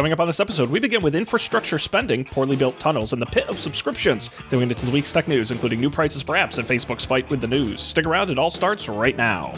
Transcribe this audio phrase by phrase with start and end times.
[0.00, 3.26] Coming up on this episode, we begin with infrastructure spending, poorly built tunnels, and the
[3.26, 4.30] pit of subscriptions.
[4.48, 7.04] Then we get into the week's tech news, including new prices for apps and Facebook's
[7.04, 7.82] fight with the news.
[7.82, 9.52] Stick around, it all starts right now.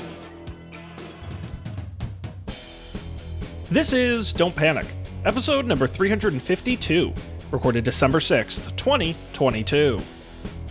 [3.70, 4.88] This is Don't Panic,
[5.24, 7.14] episode number 352,
[7.52, 10.00] recorded December 6th, 2022.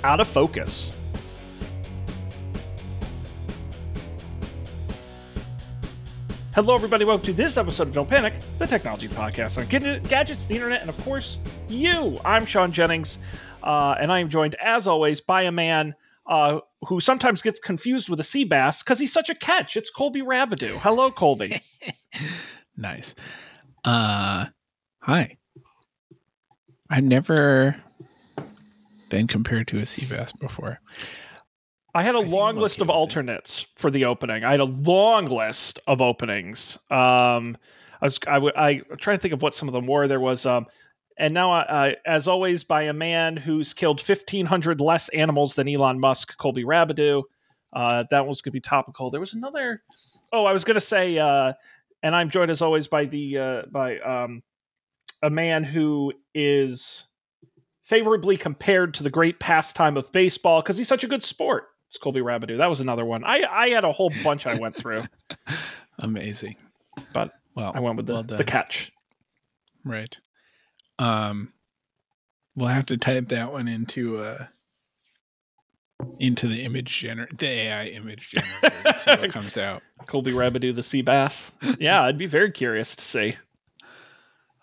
[0.03, 0.91] Out of focus.
[6.53, 7.05] Hello, everybody.
[7.05, 10.89] Welcome to this episode of Don't Panic, the technology podcast on gadgets, the internet, and
[10.89, 11.37] of course,
[11.69, 12.19] you.
[12.25, 13.19] I'm Sean Jennings,
[13.63, 15.95] uh, and I am joined, as always, by a man
[16.27, 19.77] uh, who sometimes gets confused with a sea bass because he's such a catch.
[19.77, 20.77] It's Colby Rabideau.
[20.79, 21.61] Hello, Colby.
[22.75, 23.15] nice.
[23.85, 24.47] Uh,
[24.99, 25.37] hi.
[26.89, 27.77] I've never
[29.09, 30.81] been compared to a sea bass before.
[31.93, 34.43] I had a I long list of alternates for the opening.
[34.43, 36.77] I had a long list of openings.
[36.89, 37.57] Um,
[38.01, 40.07] I was I, w- I trying to think of what some of them were.
[40.07, 40.67] There was um,
[41.17, 45.67] and now uh, as always by a man who's killed fifteen hundred less animals than
[45.67, 47.23] Elon Musk, Colby Rabideau.
[47.73, 49.09] Uh, that going to be topical.
[49.09, 49.81] There was another.
[50.33, 51.53] Oh, I was going to say, uh,
[52.03, 54.43] and I'm joined as always by the uh, by um,
[55.21, 57.05] a man who is
[57.83, 61.65] favorably compared to the great pastime of baseball because he's such a good sport.
[61.91, 62.57] It's Colby Rabideau.
[62.57, 63.25] That was another one.
[63.25, 65.03] I I had a whole bunch I went through.
[65.99, 66.55] Amazing.
[67.13, 68.93] But well, I went with the, well the catch.
[69.83, 70.17] Right.
[70.99, 71.51] Um
[72.55, 74.45] we'll have to type that one into uh
[76.17, 79.81] into the image generator the AI image generator and see what comes out.
[80.05, 81.51] Colby Rabideau the sea bass.
[81.77, 83.33] Yeah, I'd be very curious to see.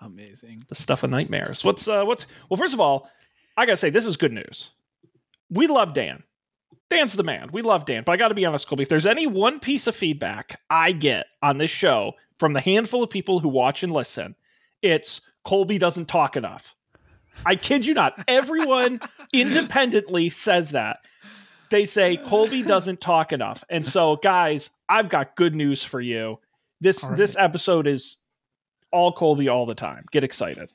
[0.01, 0.63] Amazing.
[0.71, 1.63] The stuff of nightmares.
[1.63, 3.11] What's uh what's well first of all,
[3.55, 4.71] I gotta say this is good news.
[5.51, 6.23] We love Dan.
[6.91, 7.51] Dan's the man.
[7.53, 8.03] We love Dan.
[8.05, 10.93] But I got to be honest, Colby, if there's any one piece of feedback I
[10.93, 14.35] get on this show from the handful of people who watch and listen,
[14.81, 16.75] it's Colby doesn't talk enough.
[17.45, 18.23] I kid you not.
[18.27, 19.01] Everyone
[19.33, 20.99] independently says that.
[21.71, 23.63] They say Colby doesn't talk enough.
[23.69, 26.39] And so, guys, I've got good news for you.
[26.81, 27.17] This right.
[27.17, 28.17] this episode is
[28.91, 30.07] all Colby all the time.
[30.11, 30.71] Get excited.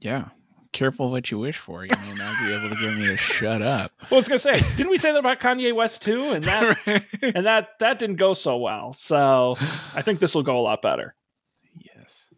[0.00, 0.28] Yeah
[0.72, 1.84] careful what you wish for.
[1.84, 3.92] You may not be able to get me to shut up.
[4.02, 6.22] Well, I was gonna say, didn't we say that about Kanye West too?
[6.22, 6.78] And that
[7.22, 8.92] and that that didn't go so well.
[8.92, 9.56] So
[9.94, 11.14] I think this will go a lot better.
[11.78, 12.32] Yes.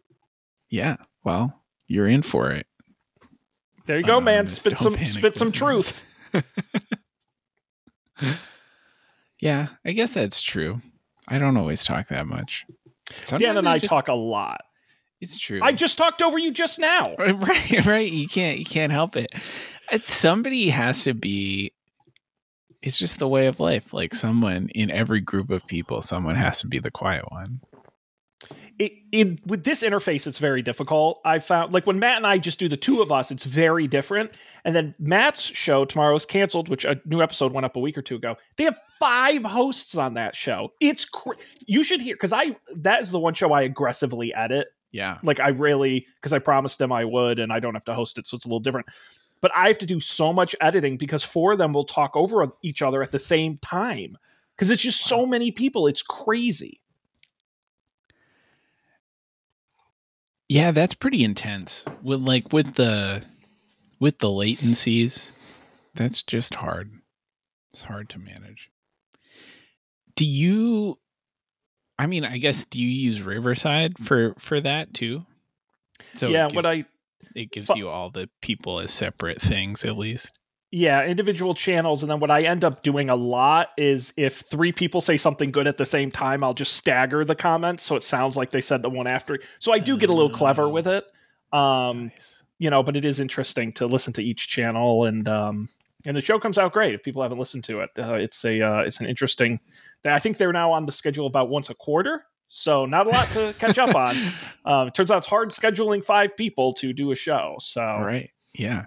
[0.69, 0.97] Yeah.
[1.23, 2.67] Well, you're in for it.
[3.85, 4.47] There you go, man.
[4.47, 6.03] Spit some spit some truth.
[9.41, 10.81] yeah, I guess that's true.
[11.27, 12.65] I don't always talk that much.
[13.25, 13.89] Sometimes Dan and I, I just...
[13.89, 14.61] talk a lot.
[15.23, 15.61] It's true.
[15.63, 17.15] I just talked over you just now.
[17.23, 18.11] Right, right.
[18.11, 19.31] You can't you can't help it.
[20.05, 21.71] Somebody has to be
[22.81, 23.93] it's just the way of life.
[23.93, 27.61] Like someone in every group of people, someone has to be the quiet one.
[28.77, 31.21] It, it with this interface, it's very difficult.
[31.23, 33.87] I found like when Matt and I just do the two of us, it's very
[33.87, 34.31] different.
[34.65, 37.97] And then Matt's show tomorrow is canceled, which a new episode went up a week
[37.97, 38.35] or two ago.
[38.57, 40.73] They have five hosts on that show.
[40.81, 44.67] It's cr- you should hear because I that is the one show I aggressively edit
[44.93, 45.17] yeah.
[45.23, 48.17] Like I really because I promised them I would and I don't have to host
[48.17, 48.87] it so it's a little different.
[49.41, 52.47] But I have to do so much editing because four of them will talk over
[52.61, 54.17] each other at the same time
[54.55, 55.17] because it's just wow.
[55.17, 55.87] so many people.
[55.87, 56.79] It's crazy.
[60.47, 61.83] Yeah, that's pretty intense.
[62.03, 63.23] With like with the
[63.99, 65.33] with the latencies,
[65.95, 66.91] that's just hard.
[67.73, 68.69] It's hard to manage.
[70.15, 70.99] Do you
[71.99, 75.25] I mean, I guess do you use Riverside for for that too?
[76.15, 76.85] So yeah, gives, what I
[77.35, 80.31] it gives you all the people as separate things at least.
[80.71, 84.71] Yeah, individual channels, and then what I end up doing a lot is if three
[84.71, 88.01] people say something good at the same time, I'll just stagger the comments so it
[88.01, 89.37] sounds like they said the one after.
[89.59, 91.05] So I do get a little clever with it.
[91.51, 92.41] Um, nice.
[92.57, 95.69] You know, but it is interesting to listen to each channel and um,
[96.05, 96.93] and the show comes out great.
[96.93, 99.59] If people haven't listened to it, uh, it's a uh, it's an interesting.
[100.05, 103.29] I think they're now on the schedule about once a quarter, so not a lot
[103.31, 104.15] to catch up on.
[104.65, 107.55] Um, it turns out it's hard scheduling five people to do a show.
[107.59, 108.85] So right, yeah,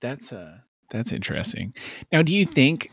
[0.00, 0.58] that's uh
[0.90, 1.74] that's interesting.
[2.10, 2.90] Now, do you think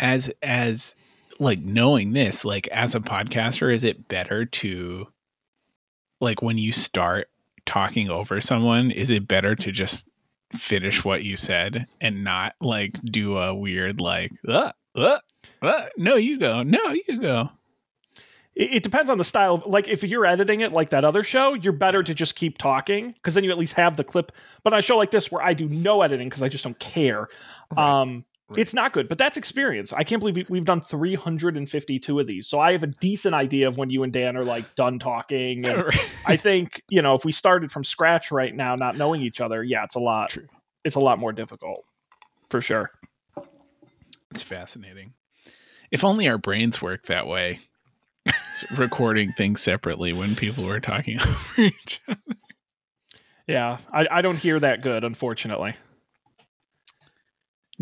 [0.00, 0.94] as as
[1.38, 5.06] like knowing this, like as a podcaster, is it better to
[6.20, 7.28] like when you start
[7.66, 10.08] talking over someone, is it better to just
[10.52, 15.18] finish what you said and not like do a weird like uh, uh,
[15.60, 17.50] uh, no you go no you go.
[18.54, 19.62] It, it depends on the style.
[19.64, 23.12] Like if you're editing it like that other show you're better to just keep talking
[23.12, 24.32] because then you at least have the clip.
[24.62, 26.78] But on a show like this where i do no editing because i just don't
[26.78, 27.28] care
[27.76, 28.00] right.
[28.00, 28.58] um Right.
[28.58, 29.92] It's not good, but that's experience.
[29.92, 32.46] I can't believe we've done 352 of these.
[32.46, 35.64] So I have a decent idea of when you and Dan are like done talking.
[36.26, 39.62] I think, you know, if we started from scratch right now, not knowing each other,
[39.62, 40.30] yeah, it's a lot.
[40.30, 40.46] True.
[40.84, 41.84] It's a lot more difficult
[42.50, 42.90] for sure.
[44.30, 45.14] It's fascinating.
[45.90, 47.60] If only our brains work that way,
[48.76, 52.20] recording things separately when people were talking over each other.
[53.46, 55.74] Yeah, I, I don't hear that good, unfortunately.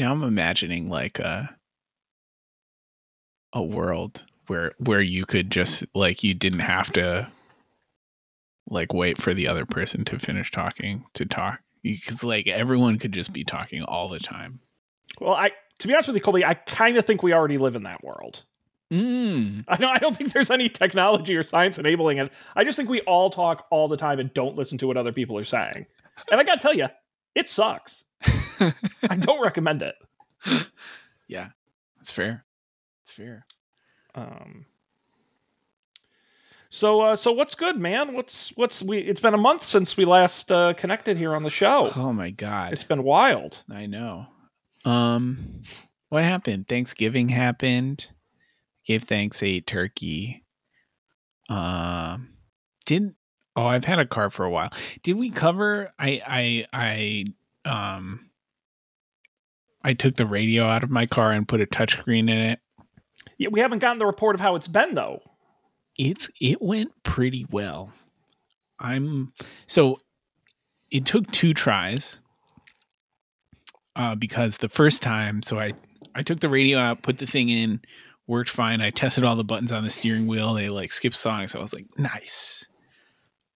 [0.00, 1.54] Now I'm imagining like a
[3.52, 7.30] a world where where you could just like you didn't have to
[8.70, 13.12] like wait for the other person to finish talking to talk because like everyone could
[13.12, 14.60] just be talking all the time.
[15.20, 15.50] Well, I
[15.80, 18.02] to be honest with you, Colby, I kind of think we already live in that
[18.02, 18.44] world.
[18.90, 19.64] Mm.
[19.68, 22.32] I don't, I don't think there's any technology or science enabling it.
[22.56, 25.12] I just think we all talk all the time and don't listen to what other
[25.12, 25.84] people are saying.
[26.30, 26.86] And I got to tell you,
[27.34, 28.04] it sucks.
[28.60, 29.94] I don't recommend it.
[31.28, 31.50] Yeah,
[31.96, 32.44] that's fair.
[33.02, 33.46] It's fair.
[34.16, 34.66] Um.
[36.68, 38.14] So, uh, so what's good, man?
[38.14, 38.98] What's what's we?
[38.98, 41.88] It's been a month since we last uh, connected here on the show.
[41.94, 43.62] Oh my god, it's been wild.
[43.70, 44.26] I know.
[44.84, 45.62] Um,
[46.08, 46.66] what happened?
[46.66, 48.08] Thanksgiving happened.
[48.84, 50.44] Gave thanks, ate turkey.
[51.48, 52.18] Um, uh,
[52.86, 53.14] did
[53.54, 54.72] oh I've had a car for a while.
[55.04, 55.92] Did we cover?
[55.96, 57.24] I I
[57.64, 58.29] I um
[59.82, 62.60] I took the radio out of my car and put a touchscreen in it.
[63.38, 65.22] Yeah, we haven't gotten the report of how it's been though.
[65.98, 67.92] It's it went pretty well.
[68.78, 69.32] I'm
[69.66, 69.98] so
[70.90, 72.20] it took two tries.
[73.96, 75.72] Uh, because the first time, so I
[76.14, 77.80] I took the radio out, put the thing in,
[78.26, 78.80] worked fine.
[78.80, 80.54] I tested all the buttons on the steering wheel.
[80.54, 81.52] They like skip songs.
[81.52, 82.66] So I was like, nice.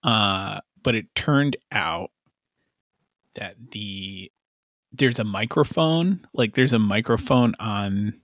[0.03, 2.11] Uh, but it turned out
[3.37, 4.31] that the
[4.96, 8.20] there's a microphone like there's a microphone on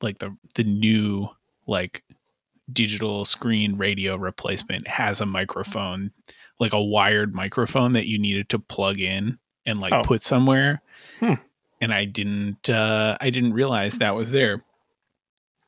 [0.00, 1.28] like the the new
[1.66, 2.04] like
[2.72, 6.10] digital screen radio replacement has a microphone
[6.60, 10.02] like a wired microphone that you needed to plug in and like oh.
[10.02, 10.82] put somewhere
[11.20, 11.34] hmm.
[11.80, 14.64] and i didn't uh i didn't realize that was there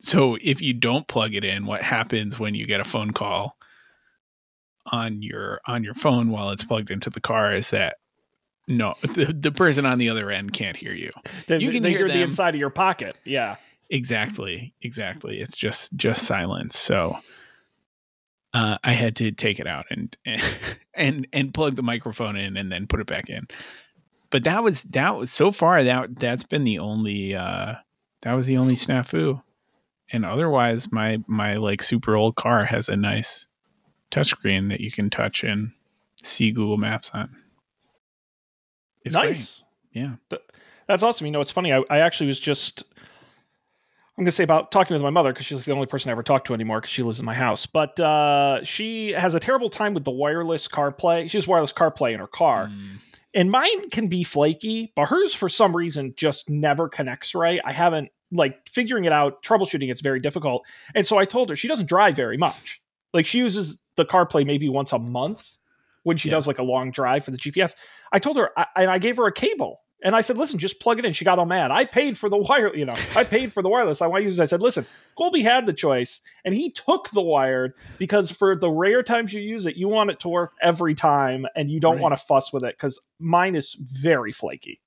[0.00, 3.56] so if you don't plug it in what happens when you get a phone call
[4.86, 7.96] on your on your phone while it's plugged into the car is that
[8.66, 11.10] no, the, the person on the other end can't hear you.
[11.46, 13.14] They, you can they hear, hear the inside of your pocket.
[13.24, 13.56] Yeah.
[13.90, 14.74] Exactly.
[14.82, 15.40] Exactly.
[15.40, 16.78] It's just just silence.
[16.78, 17.16] So
[18.54, 20.16] uh, I had to take it out and
[20.94, 23.46] and and plug the microphone in and then put it back in.
[24.30, 27.74] But that was that was so far that that's been the only uh,
[28.22, 29.42] that was the only snafu.
[30.12, 33.48] And otherwise my my like super old car has a nice
[34.10, 35.72] touchscreen that you can touch and
[36.22, 37.36] see Google Maps on.
[39.04, 39.62] It's nice.
[39.92, 40.02] Great.
[40.02, 40.38] Yeah.
[40.88, 41.26] That's awesome.
[41.26, 41.72] You know, it's funny.
[41.72, 45.46] I, I actually was just, I'm going to say about talking with my mother because
[45.46, 47.66] she's the only person I ever talk to anymore because she lives in my house.
[47.66, 51.30] But uh, she has a terrible time with the wireless CarPlay.
[51.30, 52.66] She has wireless CarPlay in her car.
[52.66, 53.00] Mm.
[53.34, 57.60] And mine can be flaky, but hers, for some reason, just never connects right.
[57.64, 60.64] I haven't, like, figuring it out, troubleshooting it's very difficult.
[60.94, 62.80] And so I told her she doesn't drive very much.
[63.12, 65.44] Like, she uses the CarPlay maybe once a month
[66.04, 66.36] when she yeah.
[66.36, 67.74] does like a long drive for the GPS.
[68.12, 69.80] I told her, I, and I gave her a cable.
[70.02, 71.14] And I said, listen, just plug it in.
[71.14, 71.70] She got all mad.
[71.70, 74.02] I paid for the wire, you know, I paid for the wireless.
[74.02, 74.42] I want to use it.
[74.42, 74.86] I said, listen,
[75.16, 79.40] Colby had the choice and he took the wired because for the rare times you
[79.40, 82.02] use it, you want it to work every time and you don't right.
[82.02, 84.80] want to fuss with it because mine is very flaky.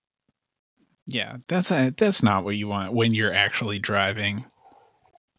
[1.07, 4.45] Yeah, that's a, that's not what you want when you're actually driving.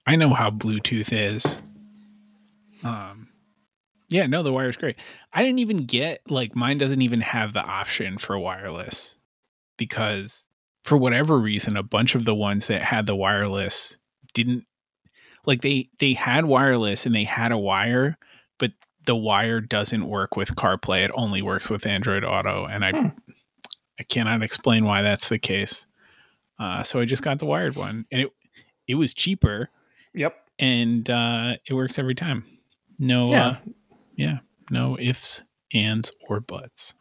[0.08, 1.62] I know how Bluetooth is.
[2.82, 3.28] Um,
[4.08, 4.96] yeah, no, the wire is great.
[5.38, 9.16] I didn't even get like mine doesn't even have the option for wireless
[9.76, 10.48] because
[10.82, 13.98] for whatever reason a bunch of the ones that had the wireless
[14.34, 14.64] didn't
[15.46, 18.18] like they they had wireless and they had a wire,
[18.58, 18.72] but
[19.06, 21.04] the wire doesn't work with CarPlay.
[21.04, 23.06] It only works with Android Auto and I hmm.
[24.00, 25.86] I cannot explain why that's the case.
[26.58, 28.32] Uh, so I just got the wired one and it
[28.88, 29.70] it was cheaper.
[30.14, 30.34] Yep.
[30.58, 32.44] And uh, it works every time.
[32.98, 33.46] No yeah.
[33.46, 33.56] uh,
[34.16, 34.38] yeah,
[34.70, 36.94] no ifs, ands, or buts.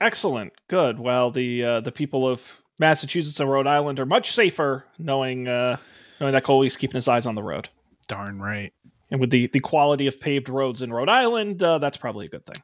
[0.00, 0.52] Excellent.
[0.68, 0.98] Good.
[0.98, 2.42] Well, the uh, the people of
[2.78, 5.78] Massachusetts and Rhode Island are much safer knowing uh,
[6.20, 7.68] knowing that Colby's keeping his eyes on the road.
[8.06, 8.72] Darn right.
[9.10, 12.28] And with the the quality of paved roads in Rhode Island, uh, that's probably a
[12.28, 12.62] good thing.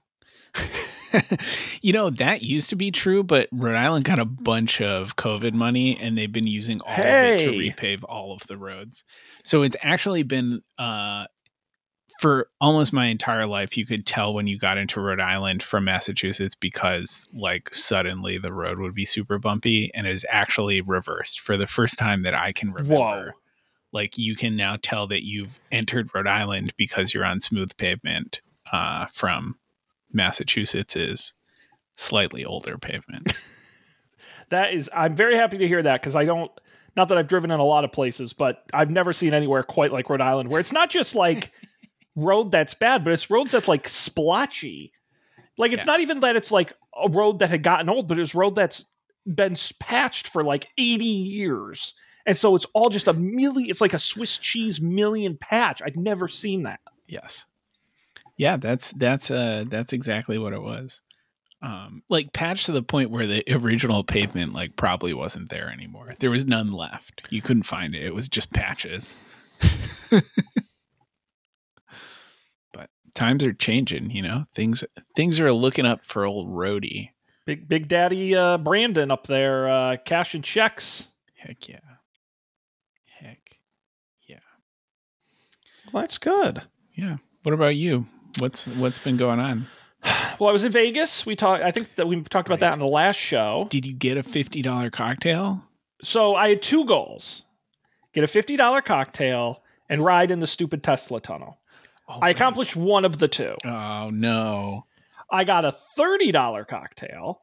[1.83, 5.55] you know that used to be true, but Rhode Island got a bunch of COVID
[5.55, 7.35] money, and they've been using all hey.
[7.35, 9.05] of it to repave all of the roads.
[9.45, 11.27] So it's actually been uh,
[12.23, 15.87] for almost my entire life, you could tell when you got into Rhode Island from
[15.87, 21.41] Massachusetts because, like, suddenly the road would be super bumpy, and it was actually reversed
[21.41, 22.95] for the first time that I can remember.
[22.95, 23.31] Whoa.
[23.91, 28.41] Like, you can now tell that you've entered Rhode Island because you're on smooth pavement
[28.71, 29.59] uh, from
[30.95, 31.35] is
[31.97, 33.33] slightly older pavement.
[34.51, 36.53] that is, I'm very happy to hear that because I don't.
[36.95, 39.93] Not that I've driven in a lot of places, but I've never seen anywhere quite
[39.93, 41.51] like Rhode Island, where it's not just like
[42.17, 44.93] road that's bad, but it's roads that's like splotchy.
[45.59, 45.93] Like it's Yeah.
[45.93, 48.85] not even that it's like a road that had gotten old, but it's road that's
[49.27, 51.95] been patched for like 80 years.
[52.27, 55.81] And so it's all just a million, it's like a Swiss cheese million patch.
[55.85, 56.81] I'd never seen that.
[57.07, 57.45] Yes.
[58.37, 61.01] Yeah, that's that's uh that's exactly what it was.
[61.63, 66.15] Um like patched to the point where the original pavement like probably wasn't there anymore.
[66.19, 67.23] There was none left.
[67.31, 68.05] You couldn't find it.
[68.05, 69.15] It was just patches.
[73.15, 74.45] times are changing, you know.
[74.55, 74.85] Things
[75.17, 77.11] things are looking up for old Rhodey.
[77.47, 81.09] Big Big Daddy uh, Brandon up there, uh, cash and checks.
[81.37, 81.81] Heck yeah.
[83.19, 83.59] Heck.
[84.27, 84.39] Yeah.
[85.93, 86.63] Well, that's good.
[86.95, 87.17] Yeah.
[87.43, 88.07] What about you?
[88.39, 89.67] What's what's been going on?
[90.39, 91.25] Well, I was in Vegas.
[91.25, 91.63] We talked.
[91.63, 92.73] I think that we talked about that Right.
[92.73, 93.69] on the last show.
[93.71, 95.63] Did you get a fifty dollar cocktail?
[96.03, 97.43] So I had two goals:
[98.13, 101.59] get a fifty dollar cocktail and ride in the stupid Tesla tunnel.
[102.09, 103.55] Oh, I accomplished one of the two.
[103.65, 104.85] Oh no.
[105.31, 107.41] I got a thirty dollar cocktail,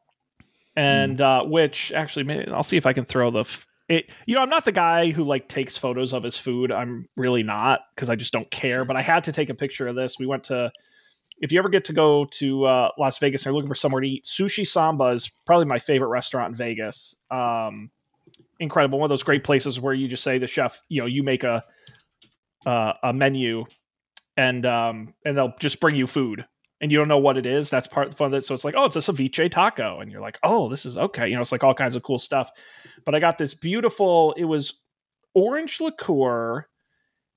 [0.76, 3.40] and uh, which actually, maybe, I'll see if I can throw the.
[3.40, 6.70] F- it, you know, I'm not the guy who like takes photos of his food.
[6.70, 8.84] I'm really not because I just don't care.
[8.84, 10.18] But I had to take a picture of this.
[10.18, 10.70] We went to.
[11.40, 14.02] If you ever get to go to uh, Las Vegas and you're looking for somewhere
[14.02, 17.16] to eat, Sushi Samba is probably my favorite restaurant in Vegas.
[17.30, 17.90] Um,
[18.60, 21.22] incredible, one of those great places where you just say the chef, you know, you
[21.22, 21.64] make a
[22.66, 23.64] uh, a menu,
[24.36, 26.44] and um, and they'll just bring you food
[26.80, 27.68] and you don't know what it is.
[27.68, 28.44] That's part of the fun of it.
[28.44, 30.00] So it's like, oh, it's a ceviche taco.
[30.00, 31.28] And you're like, oh, this is okay.
[31.28, 32.50] You know, it's like all kinds of cool stuff.
[33.04, 34.80] But I got this beautiful, it was
[35.34, 36.66] orange liqueur.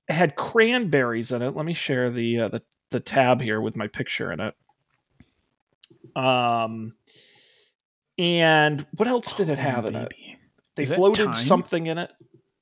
[0.08, 1.54] It had cranberries in it.
[1.54, 4.54] Let me share the uh, the the tab here with my picture in it.
[6.16, 6.94] Um
[8.16, 10.12] and what else did it have in it?
[10.76, 12.12] They floated something in it.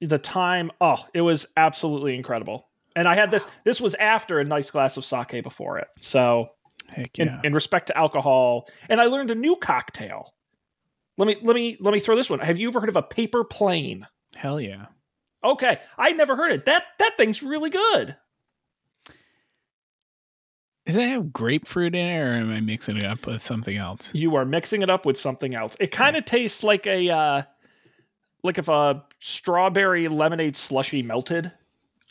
[0.00, 2.68] The time, oh, it was absolutely incredible.
[2.94, 3.46] And I had this.
[3.64, 5.88] This was after a nice glass of sake before it.
[6.00, 6.50] So,
[6.88, 7.40] Heck in, yeah.
[7.44, 10.34] in respect to alcohol, and I learned a new cocktail.
[11.18, 12.40] Let me let me let me throw this one.
[12.40, 14.06] Have you ever heard of a paper plane?
[14.34, 14.86] Hell yeah.
[15.44, 16.66] Okay, I never heard it.
[16.66, 18.16] That that thing's really good.
[20.86, 24.10] Does that have grapefruit in it, or am I mixing it up with something else?
[24.14, 25.76] You are mixing it up with something else.
[25.78, 27.42] It kind of tastes like a uh,
[28.42, 31.52] like if a strawberry lemonade slushy melted.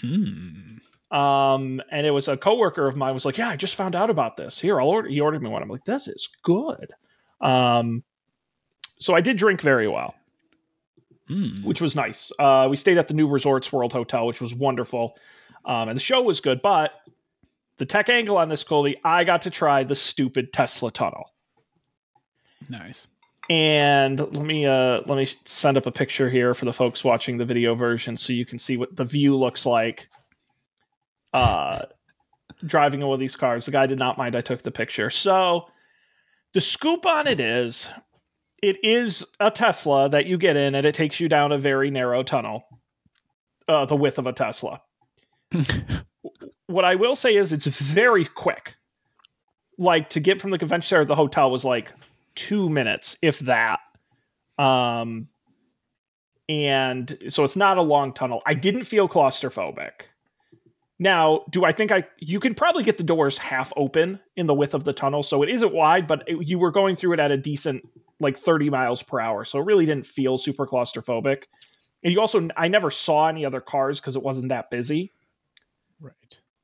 [0.02, 0.80] Mm.
[1.12, 4.10] Um, and it was a coworker of mine was like, "Yeah, I just found out
[4.10, 4.60] about this.
[4.60, 5.62] Here, I'll order." He ordered me one.
[5.62, 6.94] I'm like, "This is good."
[7.42, 8.04] Um,
[9.00, 10.16] so I did drink very well,
[11.28, 11.64] Mm.
[11.64, 12.32] which was nice.
[12.40, 15.18] Uh, we stayed at the new Resorts World Hotel, which was wonderful,
[15.66, 16.62] um, and the show was good.
[16.62, 16.92] But
[17.78, 21.34] the tech angle on this, Colby, I got to try the stupid Tesla tunnel.
[22.70, 23.08] Nice.
[23.52, 27.38] And let me uh, let me send up a picture here for the folks watching
[27.38, 30.08] the video version, so you can see what the view looks like.
[31.34, 31.82] Uh,
[32.66, 33.66] driving in one of these cars.
[33.66, 35.10] The guy did not mind I took the picture.
[35.10, 35.66] So
[36.54, 37.90] the scoop on it is,
[38.64, 41.92] it is a Tesla that you get in, and it takes you down a very
[41.92, 42.64] narrow tunnel,
[43.68, 44.82] uh, the width of a Tesla.
[46.68, 48.76] what I will say is, it's very quick.
[49.78, 51.92] Like to get from the convention center to the hotel was like
[52.36, 53.80] two minutes, if that.
[54.58, 55.28] Um,
[56.50, 58.42] and so it's not a long tunnel.
[58.46, 59.92] I didn't feel claustrophobic.
[61.00, 64.54] Now, do I think I you can probably get the doors half open in the
[64.54, 67.20] width of the tunnel, so it isn't wide, but it, you were going through it
[67.20, 67.84] at a decent
[68.20, 71.46] like 30 miles per hour, so it really didn't feel super claustrophobic.
[72.04, 75.12] And you also I never saw any other cars because it wasn't that busy,
[76.00, 76.14] right.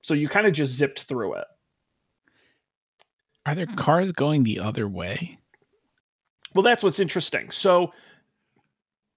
[0.03, 1.45] so you kind of just zipped through it.
[3.47, 5.36] Are there cars going the other way?
[6.57, 7.51] Well, that's what's interesting.
[7.51, 7.93] So,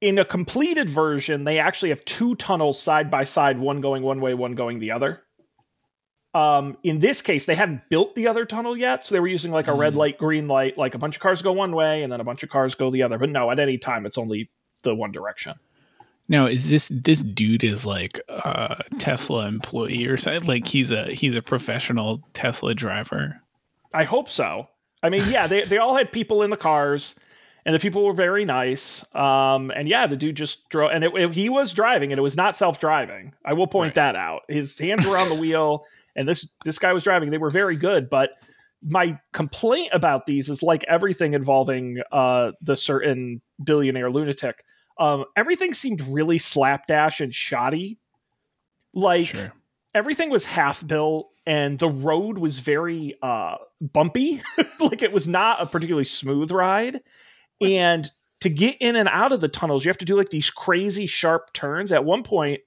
[0.03, 4.21] in a completed version, they actually have two tunnels side by side, one going one
[4.21, 5.23] way, one going the other.
[6.35, 9.53] Um, in this case, they hadn't built the other tunnel yet, so they were using
[9.53, 9.97] like a red Mm.
[9.97, 12.43] light, green light, like a bunch of cars go one way and then a bunch
[12.43, 13.17] of cars go the other.
[13.17, 14.51] But no, at any time, it's only
[14.83, 15.55] the one direction.
[16.29, 20.47] Now, is this this dude is like a Tesla employee or something?
[20.47, 23.41] Like he's a he's a professional Tesla driver.
[23.95, 24.69] I hope so.
[25.03, 27.15] I mean, yeah, they they all had people in the cars,
[27.64, 29.05] and the people were very nice.
[29.14, 32.23] Um, and yeah, the dude just drove, and it, it, he was driving, and it
[32.23, 33.33] was not self driving.
[33.45, 34.14] I will point right.
[34.14, 34.43] that out.
[34.49, 35.85] His hands were on the wheel,
[36.17, 37.31] and this this guy was driving.
[37.31, 38.31] They were very good, but
[38.83, 44.64] my complaint about these is like everything involving uh, the certain billionaire lunatic.
[44.99, 47.99] Um, everything seemed really slapdash and shoddy.
[48.93, 49.52] Like sure.
[49.95, 54.43] everything was half built, and the road was very uh, bumpy.
[54.81, 57.02] like it was not a particularly smooth ride.
[57.61, 60.50] And to get in and out of the tunnels, you have to do like these
[60.50, 61.93] crazy sharp turns.
[61.93, 62.61] At one point,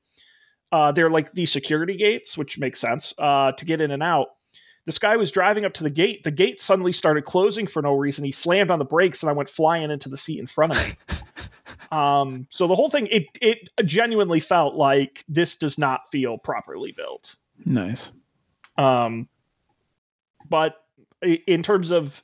[0.72, 4.30] uh, they're like these security gates, which makes sense uh, to get in and out
[4.86, 6.24] this guy was driving up to the gate.
[6.24, 8.26] The gate suddenly started closing for no reason.
[8.26, 10.86] He slammed on the brakes, and I went flying into the seat in front of
[10.86, 10.98] me.
[11.98, 16.92] um, so the whole thing, it it genuinely felt like this does not feel properly
[16.92, 17.38] built.
[17.66, 18.12] Nice.
[18.78, 19.30] Um,
[20.50, 20.76] but
[21.22, 22.22] in terms of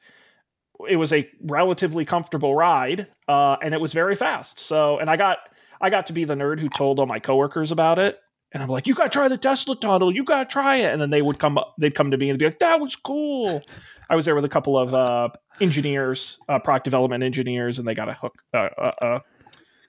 [0.88, 5.18] it was a relatively comfortable ride uh, and it was very fast so and i
[5.18, 5.40] got
[5.82, 8.20] i got to be the nerd who told all my coworkers about it
[8.52, 10.14] and I'm like, you gotta try the Tesla tunnel.
[10.14, 10.92] You gotta try it.
[10.92, 12.96] And then they would come up, they'd come to me and be like, that was
[12.96, 13.62] cool.
[14.10, 15.30] I was there with a couple of uh,
[15.62, 19.20] engineers, uh, product development engineers, and they got a hook, uh, uh, uh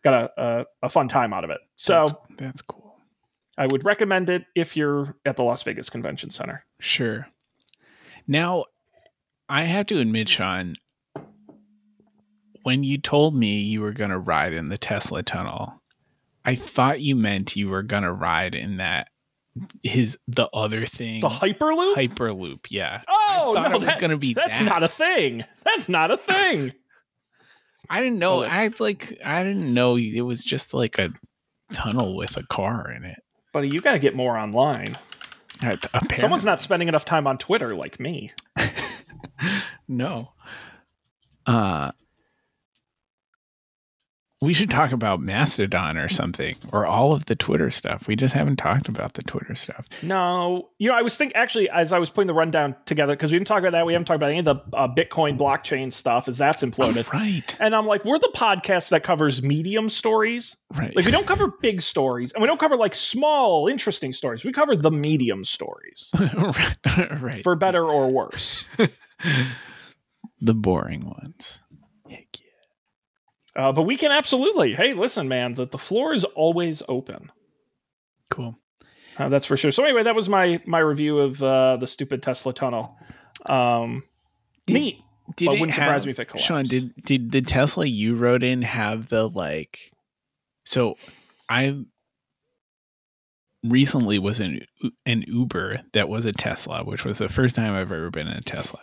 [0.02, 1.58] got a, a, fun time out of it.
[1.76, 2.96] So that's, that's cool.
[3.58, 6.64] I would recommend it if you're at the Las Vegas Convention Center.
[6.80, 7.28] Sure.
[8.26, 8.64] Now,
[9.50, 10.76] I have to admit, Sean,
[12.62, 15.80] when you told me you were going to ride in the Tesla tunnel,
[16.44, 19.08] I thought you meant you were gonna ride in that
[19.82, 21.20] his the other thing.
[21.20, 21.94] The hyperloop?
[21.94, 23.02] Hyperloop yeah.
[23.08, 24.64] Oh I no it was gonna be that's that.
[24.64, 25.44] not a thing.
[25.64, 26.72] That's not a thing.
[27.90, 28.44] I didn't know.
[28.44, 31.10] Oh, i like i didn't know it was just like a
[31.72, 33.18] tunnel with a car in it.
[33.52, 34.96] Buddy you got to get more online.
[35.62, 36.16] Apparently.
[36.16, 38.30] someone's not spending enough time on twitter like me
[39.88, 40.30] no
[41.46, 41.90] uh
[44.42, 48.08] we should talk about Mastodon or something, or all of the Twitter stuff.
[48.08, 49.86] We just haven't talked about the Twitter stuff.
[50.02, 53.30] No, you know, I was thinking actually as I was putting the rundown together because
[53.30, 53.84] we didn't talk about that.
[53.84, 57.06] We haven't talked about any of the uh, Bitcoin blockchain stuff as that's imploded.
[57.08, 57.54] Oh, right.
[57.60, 60.56] And I'm like, we're the podcast that covers medium stories.
[60.74, 60.96] Right.
[60.96, 64.42] Like we don't cover big stories, and we don't cover like small, interesting stories.
[64.42, 66.10] We cover the medium stories,
[67.20, 67.42] right?
[67.42, 68.64] For better or worse.
[70.40, 71.60] the boring ones.
[72.08, 73.62] Heck yeah.
[73.62, 74.74] Uh, but we can absolutely.
[74.74, 77.30] Hey, listen, man, the, the floor is always open.
[78.28, 78.56] Cool.
[79.18, 79.70] Uh, that's for sure.
[79.70, 82.96] So anyway, that was my my review of uh, the stupid Tesla tunnel.
[83.46, 84.04] Um,
[84.66, 84.98] did, neat.
[85.36, 86.46] Did but wouldn't have, surprise me if it collapsed.
[86.46, 89.92] Sean, did did the Tesla you rode in have the like?
[90.64, 90.94] So,
[91.48, 91.84] I
[93.64, 94.64] recently was in
[95.06, 98.36] an Uber that was a Tesla, which was the first time I've ever been in
[98.36, 98.80] a Tesla,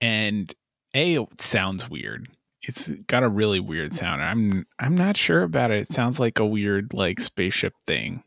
[0.00, 0.52] and
[0.94, 2.28] a it sounds weird
[2.62, 4.22] it's got a really weird sound.
[4.22, 5.80] I'm I'm not sure about it.
[5.80, 8.22] It sounds like a weird like spaceship thing,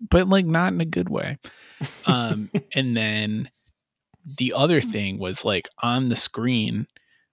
[0.00, 1.38] but like not in a good way.
[2.06, 3.50] Um, and then
[4.38, 6.86] the other thing was like on the screen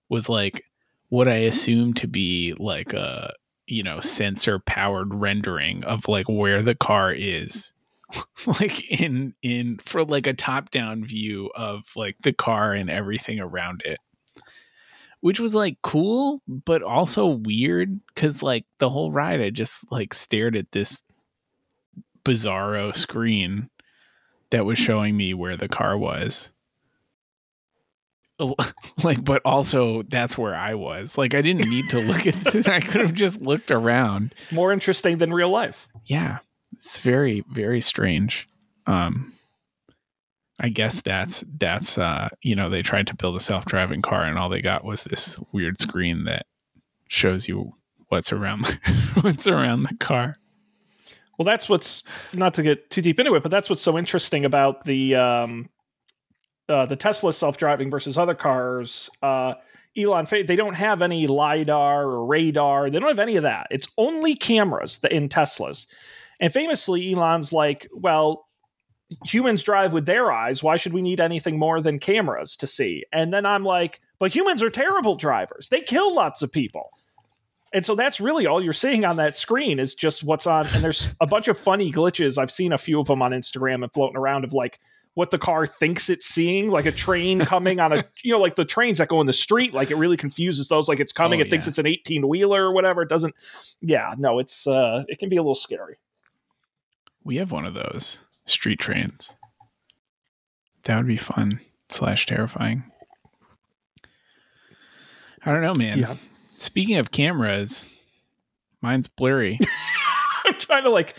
[0.10, 0.64] was like
[1.10, 3.34] what I assumed to be like a
[3.70, 7.74] you know sensor powered rendering of like where the car is
[8.46, 13.40] like in in for like a top down view of like the car and everything
[13.40, 14.00] around it
[15.22, 20.14] which was like cool, but also weird because like the whole ride, I just like
[20.14, 21.04] stared at this
[22.24, 23.70] bizarro screen
[24.52, 26.52] that was showing me where the car was.
[29.04, 31.18] like, but also that's where I was.
[31.18, 32.68] Like, I didn't need to look at it.
[32.68, 34.36] I could have just looked around.
[34.52, 35.88] More interesting than real life.
[36.06, 36.40] Yeah.
[36.74, 38.48] It's very, very strange.
[38.88, 39.34] Um,
[40.62, 44.38] I guess that's that's uh you know they tried to build a self-driving car and
[44.38, 46.48] all they got was this weird screen that
[47.08, 47.72] shows you
[48.10, 48.78] what's around the,
[49.22, 50.36] what's around the car.
[51.38, 54.44] Well, that's what's not to get too deep into it, but that's what's so interesting
[54.44, 55.70] about the um,
[56.70, 59.10] uh, the Tesla self-driving versus other cars.
[59.22, 59.56] Uh,
[59.98, 62.90] Elon, they don't have any lidar or radar.
[62.90, 63.68] They don't have any of that.
[63.72, 65.88] It's only cameras in Teslas.
[66.40, 68.48] And famously, Elon's like, well,
[69.26, 70.64] humans drive with their eyes.
[70.64, 73.04] Why should we need anything more than cameras to see?
[73.12, 75.70] And then I'm like, but humans are terrible drivers.
[75.70, 76.92] They kill lots of people.
[77.74, 80.68] And so that's really all you're seeing on that screen is just what's on.
[80.68, 82.38] And there's a bunch of funny glitches.
[82.38, 84.80] I've seen a few of them on Instagram and floating around of like
[85.20, 88.56] what the car thinks it's seeing, like a train coming on a, you know, like
[88.56, 89.74] the trains that go in the street.
[89.74, 90.88] Like it really confuses those.
[90.88, 91.40] Like it's coming.
[91.40, 91.50] Oh, it yeah.
[91.50, 93.02] thinks it's an 18 wheeler or whatever.
[93.02, 93.36] It doesn't.
[93.82, 95.98] Yeah, no, it's, uh, it can be a little scary.
[97.26, 99.36] We have one of those street trains.
[100.86, 102.90] That would be fun slash terrifying.
[105.46, 106.00] I don't know, man.
[106.00, 106.16] Yeah.
[106.60, 107.86] Speaking of cameras,
[108.82, 109.60] mine's blurry.
[110.46, 111.16] I'm trying to like.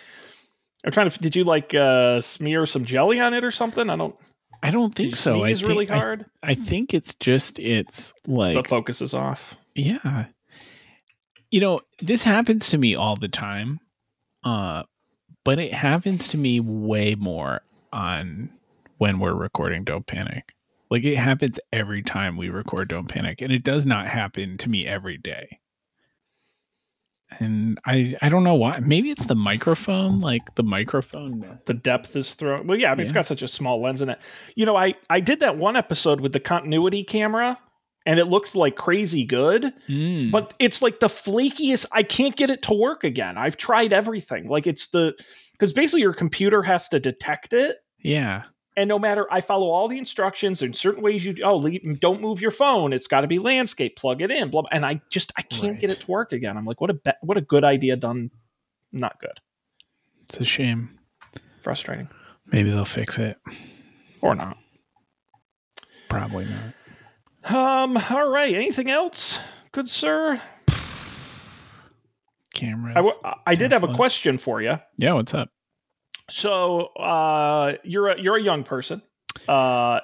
[0.85, 1.19] I'm trying to.
[1.19, 3.90] Did you like uh smear some jelly on it or something?
[3.90, 4.14] I don't.
[4.62, 5.43] I don't think so.
[5.43, 6.27] I really think, I- hard.
[6.43, 9.57] I, think it's just it's like the focus is off.
[9.75, 10.27] Yeah.
[11.51, 13.81] You know, this happens to me all the time.
[14.45, 14.85] Uh
[15.45, 17.62] but it happens to me way more
[17.93, 18.51] on
[18.99, 20.53] when we're recording Don't Panic.
[20.90, 24.69] Like it happens every time we record Don't Panic and it does not happen to
[24.69, 25.60] me every day.
[27.38, 28.81] And I I don't know why.
[28.81, 31.59] Maybe it's the microphone, like the microphone.
[31.66, 32.66] The depth is thrown.
[32.66, 33.14] Well, yeah, I mean, it's Yeah.
[33.14, 34.19] got such a small lens in it.
[34.57, 37.57] You know, I I did that one episode with the continuity camera,
[38.05, 39.73] and it looked like crazy good.
[39.88, 40.31] Mm.
[40.33, 44.49] but it's like the flakiest i can't get it to work again i've tried everything
[44.49, 45.12] like it's the
[45.53, 48.43] because basically your computer has to detect it yeah.
[48.76, 52.20] And no matter i follow all the instructions in certain ways you oh leave, don't
[52.20, 55.00] move your phone it's got to be landscape plug it in blah, blah and i
[55.11, 57.40] just i can't get it to work again i'm like what a be- what a
[57.40, 58.30] good idea done
[58.92, 59.40] not good
[60.24, 60.98] It's a shame.
[61.62, 62.09] frustrating
[62.46, 63.38] Maybe they'll fix it.
[64.20, 64.56] or not
[66.09, 67.54] Probably not.
[67.54, 69.38] um all right anything else
[69.72, 70.40] good sir
[72.54, 72.94] Cameras.
[72.96, 75.48] I, w- I did have a question for you yeah, what's up?
[76.31, 79.03] So uh, you're a you're a young person,
[79.49, 80.01] uh,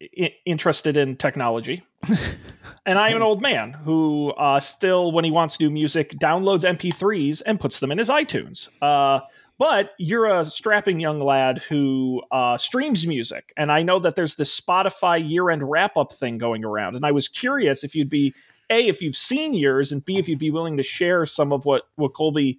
[0.00, 1.82] I- interested in technology,
[2.86, 6.10] and I am an old man who uh, still, when he wants to do music,
[6.12, 8.68] downloads MP3s and puts them in his iTunes.
[8.82, 9.20] Uh,
[9.58, 14.34] but you're a strapping young lad who uh, streams music, and I know that there's
[14.36, 18.34] this Spotify year-end wrap-up thing going around, and I was curious if you'd be
[18.70, 21.64] a if you've seen yours, and b if you'd be willing to share some of
[21.64, 22.58] what what Colby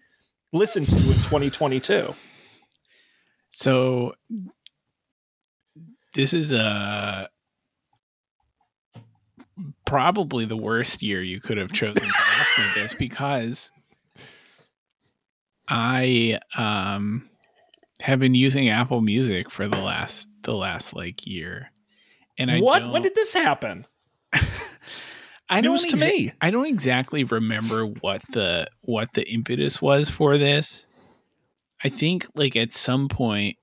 [0.54, 2.15] listened to in 2022.
[3.56, 4.15] So
[6.13, 7.28] this is uh
[9.86, 13.72] probably the worst year you could have chosen to ask me this because
[15.70, 17.30] I um
[18.02, 21.72] have been using Apple Music for the last the last like year.
[22.38, 22.91] And I what?
[22.91, 23.88] When did this happen?
[25.50, 26.34] I don't News to me.
[26.41, 30.88] I don't exactly remember what the what the impetus was for this.
[31.83, 33.57] I think like at some point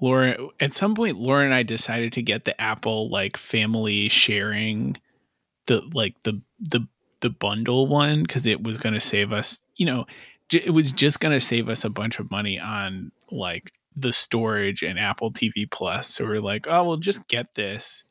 [0.00, 4.96] Laura at some point Laura and I decided to get the Apple like family sharing
[5.66, 6.86] the like the the
[7.20, 10.06] the bundle one cuz it was going to save us, you know,
[10.48, 14.12] j- it was just going to save us a bunch of money on like the
[14.12, 16.08] storage and Apple TV Plus.
[16.08, 18.04] So we're like, "Oh, we'll just get this."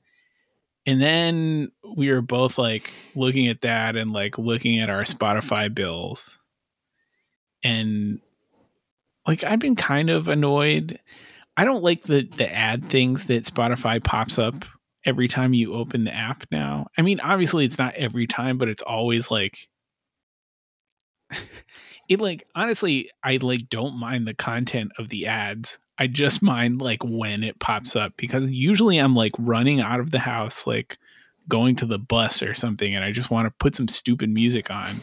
[0.86, 5.74] And then we were both like looking at that and like looking at our Spotify
[5.74, 6.40] bills.
[7.64, 8.20] And
[9.28, 11.00] like I've been kind of annoyed.
[11.58, 14.66] I don't like the the ad things that Spotify pops up
[15.06, 16.88] every time you open the app now.
[16.98, 19.68] I mean, obviously it's not every time, but it's always like
[22.10, 25.78] it like honestly, I like don't mind the content of the ads.
[25.98, 30.12] I just mind like when it pops up because usually I'm like running out of
[30.12, 30.98] the house like
[31.50, 34.72] going to the bus or something and I just want to put some stupid music
[34.72, 35.02] on.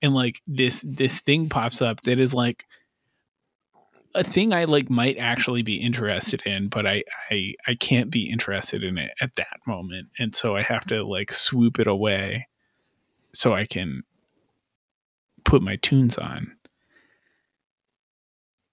[0.00, 2.64] And like this this thing pops up that is like
[4.14, 8.30] a thing I like might actually be interested in, but I I I can't be
[8.30, 10.08] interested in it at that moment.
[10.18, 12.48] And so I have to like swoop it away
[13.32, 14.02] so I can
[15.44, 16.56] put my tunes on.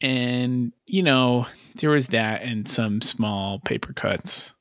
[0.01, 4.53] And you know, there was that and some small paper cuts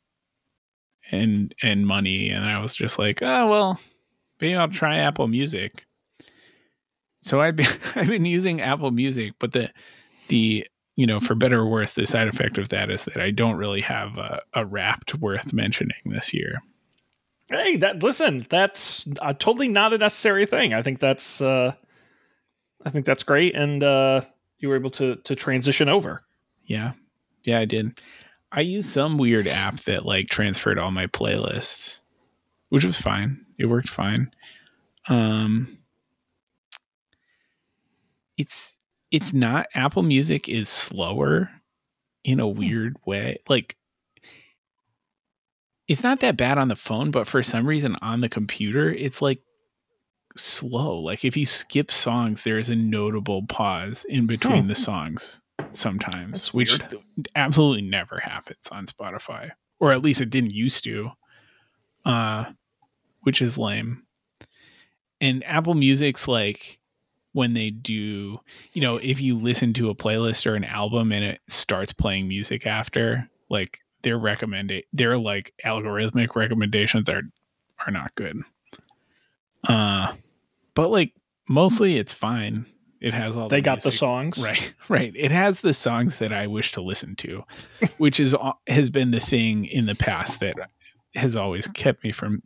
[1.11, 3.81] and and money and I was just like, "Oh, well,
[4.41, 5.87] maybe I'll try Apple Music."
[7.25, 9.71] So I've been I've been using Apple Music, but the
[10.29, 13.33] the you know, for better or worse, the side effect of that is that I
[13.33, 16.63] don't really have a, a wrapped worth mentioning this year.
[17.51, 20.73] Hey, that listen, that's uh, totally not a necessary thing.
[20.73, 21.75] I think that's uh
[22.85, 24.21] I think that's great and uh
[24.59, 26.23] you were able to to transition over.
[26.67, 26.93] Yeah.
[27.43, 28.01] Yeah, I did.
[28.53, 32.01] I used some weird app that like transferred all my playlists,
[32.69, 33.45] which was fine.
[33.59, 34.31] It worked fine.
[35.09, 35.79] Um
[38.37, 38.77] it's
[39.11, 41.51] it's not Apple Music is slower
[42.25, 43.39] in a weird way.
[43.49, 43.77] Like
[45.87, 49.21] it's not that bad on the phone, but for some reason on the computer, it's
[49.21, 49.41] like
[50.37, 50.99] slow.
[50.99, 54.69] Like if you skip songs, there is a notable pause in between Hmm.
[54.69, 55.41] the songs
[55.73, 57.05] sometimes, That's which weird.
[57.37, 61.11] absolutely never happens on Spotify, or at least it didn't used to.
[62.05, 62.45] Uh,
[63.23, 64.03] which is lame.
[65.23, 66.79] And Apple Music's like
[67.35, 68.39] when they do,
[68.73, 72.29] you know, if you listen to a playlist or an album and it starts playing
[72.29, 77.23] music after, like their recommend their like algorithmic recommendations are
[77.85, 78.41] are not good.
[79.69, 80.15] Uh,
[80.75, 81.13] but like
[81.49, 82.67] mostly it's fine.
[83.01, 84.39] It has all they the got the songs.
[84.39, 85.13] Right, right.
[85.17, 87.43] It has the songs that I wish to listen to,
[87.99, 88.35] which is
[88.69, 90.55] has been the thing in the past that
[91.17, 92.43] has always kept me from.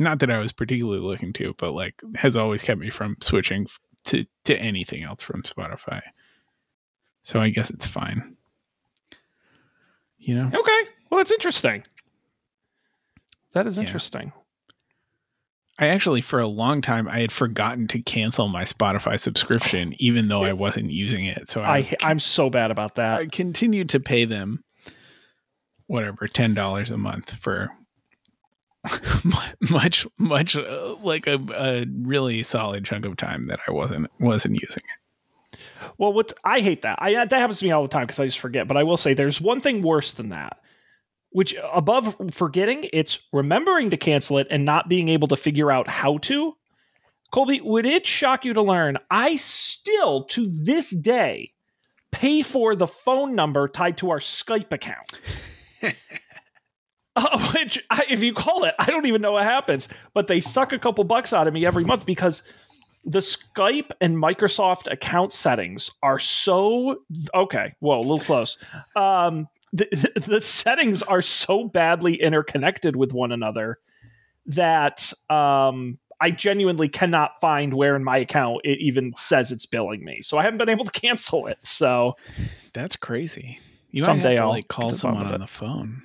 [0.00, 3.66] Not that I was particularly looking to, but like has always kept me from switching
[4.06, 6.00] to to anything else from Spotify.
[7.22, 8.36] So I guess it's fine.
[10.18, 10.82] You know, Okay.
[11.10, 11.82] Well, that's interesting.
[13.52, 13.82] That is Yeah.
[13.84, 14.32] interesting.
[15.78, 20.28] I actually for a long time I had forgotten to cancel my Spotify subscription, even
[20.28, 21.48] though I wasn't using it.
[21.50, 23.20] So I, I I'm so bad about that.
[23.20, 24.62] I continued to pay them
[25.86, 27.70] whatever ten dollars a month for
[29.70, 34.60] much much uh, like a, a really solid chunk of time that I wasn't wasn't
[34.60, 35.58] using it.
[35.98, 36.98] Well, what I hate that.
[37.00, 38.66] I that happens to me all the time because I just forget.
[38.66, 40.58] But I will say there's one thing worse than that.
[41.30, 45.88] Which above forgetting, it's remembering to cancel it and not being able to figure out
[45.88, 46.56] how to.
[47.30, 51.52] Colby, would it shock you to learn I still to this day
[52.10, 55.12] pay for the phone number tied to our Skype account?
[57.20, 59.88] Uh, which, I, if you call it, I don't even know what happens.
[60.14, 62.42] But they suck a couple bucks out of me every month because
[63.04, 67.02] the Skype and Microsoft account settings are so
[67.34, 67.74] okay.
[67.80, 68.56] Whoa, a little close.
[68.96, 69.88] Um, the,
[70.26, 73.78] the settings are so badly interconnected with one another
[74.46, 80.04] that um, I genuinely cannot find where in my account it even says it's billing
[80.04, 80.22] me.
[80.22, 81.58] So I haven't been able to cancel it.
[81.62, 82.16] So
[82.72, 83.60] That's crazy.
[83.90, 85.46] You Someday might have to I'll like call get to the bottom someone on the
[85.46, 86.02] phone.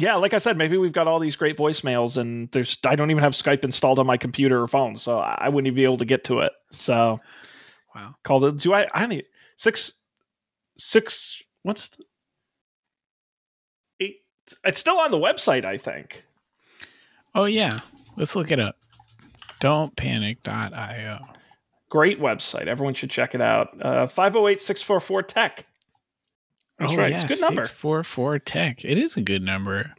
[0.00, 3.10] Yeah, like I said, maybe we've got all these great voicemails, and there's I don't
[3.10, 5.98] even have Skype installed on my computer or phone, so I wouldn't even be able
[5.98, 6.52] to get to it.
[6.70, 7.20] So
[7.94, 8.14] Wow.
[8.24, 8.56] called it.
[8.58, 8.86] Do I?
[8.94, 9.24] I need
[9.56, 10.00] six,
[10.78, 11.42] six.
[11.64, 12.04] What's the,
[14.00, 14.16] eight?
[14.64, 16.24] It's still on the website, I think.
[17.34, 17.80] Oh yeah.
[18.16, 18.76] Let's look it up.
[19.60, 21.18] Don't panic.io.
[21.90, 22.66] Great website.
[22.68, 23.68] Everyone should check it out.
[23.82, 25.66] Uh, 508 644 Tech.
[26.80, 27.12] That's oh, right.
[27.12, 27.64] Yeah, It's a good number.
[27.64, 28.84] 644 tech.
[28.84, 29.92] It is a good number.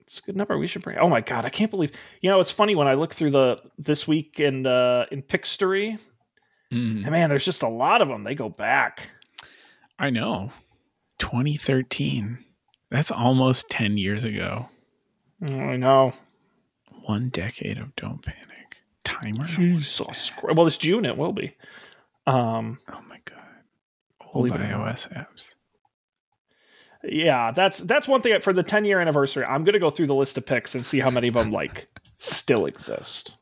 [0.00, 0.58] It's a good number.
[0.58, 0.98] We should bring.
[0.98, 1.92] Oh my god, I can't believe.
[2.20, 5.98] You know, it's funny when I look through the this week in uh, in Pixtory.
[6.72, 8.24] Mm, And man, there's just a lot of them.
[8.24, 9.08] They go back.
[9.98, 10.52] I know.
[11.18, 12.38] 2013.
[12.90, 14.68] That's almost 10 years ago.
[15.48, 16.12] Oh, I know.
[17.04, 18.78] One decade of Don't Panic.
[19.04, 19.46] Timer?
[19.46, 20.56] Jesus Christ.
[20.56, 21.04] Well, it's June.
[21.04, 21.54] It will be.
[22.26, 23.38] Um, Oh my god.
[24.32, 24.96] Old Believe it or not.
[24.96, 25.54] iOS apps.
[27.06, 29.44] Yeah, that's that's one thing for the 10 year anniversary.
[29.44, 31.88] I'm gonna go through the list of picks and see how many of them like
[32.18, 33.36] still exist.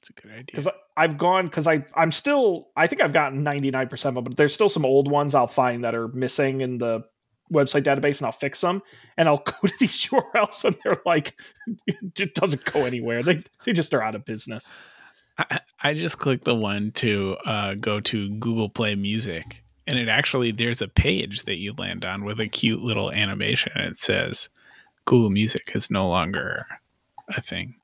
[0.00, 0.44] It's a good idea.
[0.46, 4.24] Because I've gone because I I'm still I think I've gotten 99 percent of them,
[4.24, 7.04] but there's still some old ones I'll find that are missing in the
[7.52, 8.82] website database, and I'll fix them.
[9.16, 11.34] And I'll go to these URLs, and they're like,
[11.86, 13.22] it doesn't go anywhere.
[13.22, 14.68] They they just are out of business.
[15.38, 20.08] I, I just clicked the one to uh, go to Google Play Music, and it
[20.08, 23.72] actually there's a page that you land on with a cute little animation.
[23.76, 24.50] It says
[25.06, 26.66] Google Music is no longer
[27.34, 27.74] a thing.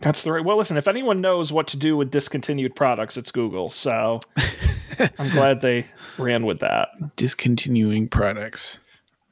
[0.00, 0.44] That's the right.
[0.44, 3.70] Well, listen, if anyone knows what to do with discontinued products, it's Google.
[3.70, 4.20] So
[5.18, 5.84] I'm glad they
[6.16, 6.88] ran with that.
[7.16, 8.80] Discontinuing products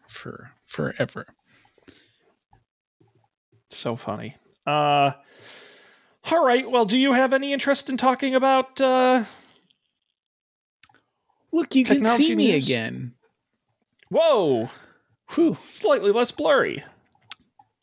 [0.06, 1.26] for forever.
[3.70, 4.36] So funny.
[4.66, 5.12] Uh,
[6.24, 6.70] all right.
[6.70, 8.78] Well, do you have any interest in talking about?
[8.78, 9.24] Uh,
[11.52, 12.66] Look, you can see me news?
[12.66, 13.14] again.
[14.10, 14.68] whoa,
[15.34, 15.56] Whew.
[15.72, 16.82] slightly less blurry.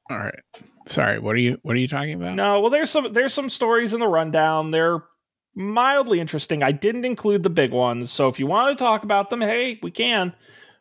[0.10, 0.40] All right.
[0.88, 1.20] Sorry.
[1.20, 2.36] What are you What are you talking about?
[2.36, 4.72] No, well, there's some there's some stories in the rundown.
[4.72, 5.04] They're
[5.56, 6.62] mildly interesting.
[6.62, 9.80] I didn't include the big ones, so if you want to talk about them, hey,
[9.82, 10.34] we can.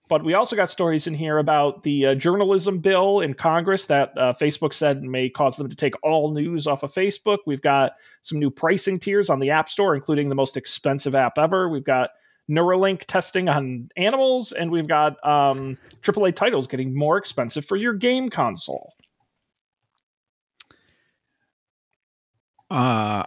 [0.06, 4.12] But we also got stories in here about the uh, journalism bill in Congress that
[4.18, 7.38] uh, Facebook said may cause them to take all news off of Facebook.
[7.46, 11.38] We've got some new pricing tiers on the App Store, including the most expensive app
[11.38, 11.70] ever.
[11.70, 12.10] We've got
[12.50, 17.94] Neuralink testing on animals, and we've got um, AAA titles getting more expensive for your
[17.94, 18.92] game console.
[22.70, 23.24] Uh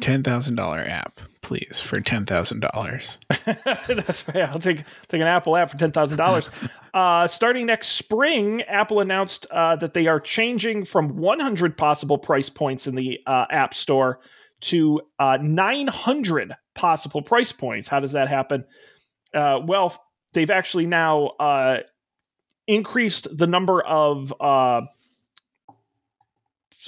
[0.00, 3.18] ten thousand dollar app, please, for ten thousand dollars.
[3.86, 4.48] That's right.
[4.48, 6.50] I'll take take an Apple app for ten thousand dollars.
[6.94, 12.48] Uh, starting next spring, Apple announced uh, that they are changing from 100 possible price
[12.48, 14.20] points in the uh, App Store
[14.60, 17.88] to uh, 900 possible price points.
[17.88, 18.64] How does that happen?
[19.32, 21.78] Uh, well, they've actually now uh,
[22.66, 24.82] increased the number of uh,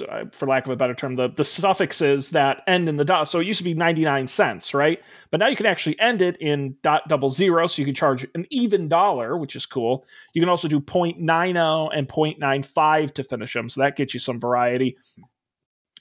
[0.01, 3.29] uh, for lack of a better term, the, the suffixes that end in the dot.
[3.29, 5.01] So it used to be 99 cents, right?
[5.31, 7.67] But now you can actually end it in dot double zero.
[7.67, 10.05] So you can charge an even dollar, which is cool.
[10.35, 13.69] You can also do 0.90 and 0.95 to finish them.
[13.69, 14.97] So that gets you some variety.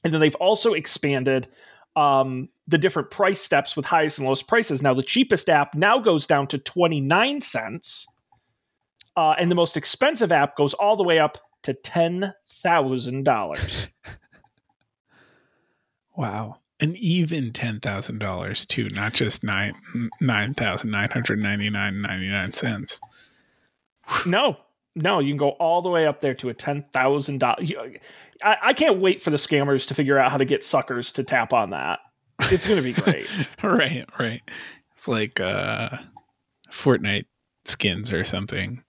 [0.04, 1.48] And then they've also expanded
[1.96, 4.82] um, the different price steps with highest and lowest prices.
[4.82, 8.08] Now, the cheapest app now goes down to 29 cents.
[9.16, 13.88] Uh, and the most expensive app goes all the way up to $10,000.
[16.18, 16.60] wow.
[16.82, 19.74] And even $10,000 too, not just nine
[20.20, 23.00] nine thousand nine hundred ninety nine ninety nine cents.
[24.26, 24.58] No,
[24.96, 27.72] no, you can go all the way up there to a ten thousand dollars.
[28.42, 31.24] I, I can't wait for the scammers to figure out how to get suckers to
[31.24, 32.00] tap on that.
[32.44, 33.28] It's going to be great.
[33.64, 34.42] right, right.
[34.94, 35.90] It's like uh,
[36.70, 37.26] Fortnite
[37.66, 38.84] skins or something.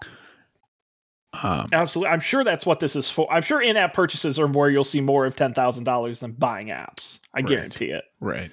[1.42, 3.30] Um, Absolutely, I'm sure that's what this is for.
[3.30, 6.68] I'm sure in-app purchases are where you'll see more of ten thousand dollars than buying
[6.68, 7.18] apps.
[7.34, 8.04] I right, guarantee it.
[8.20, 8.50] Right.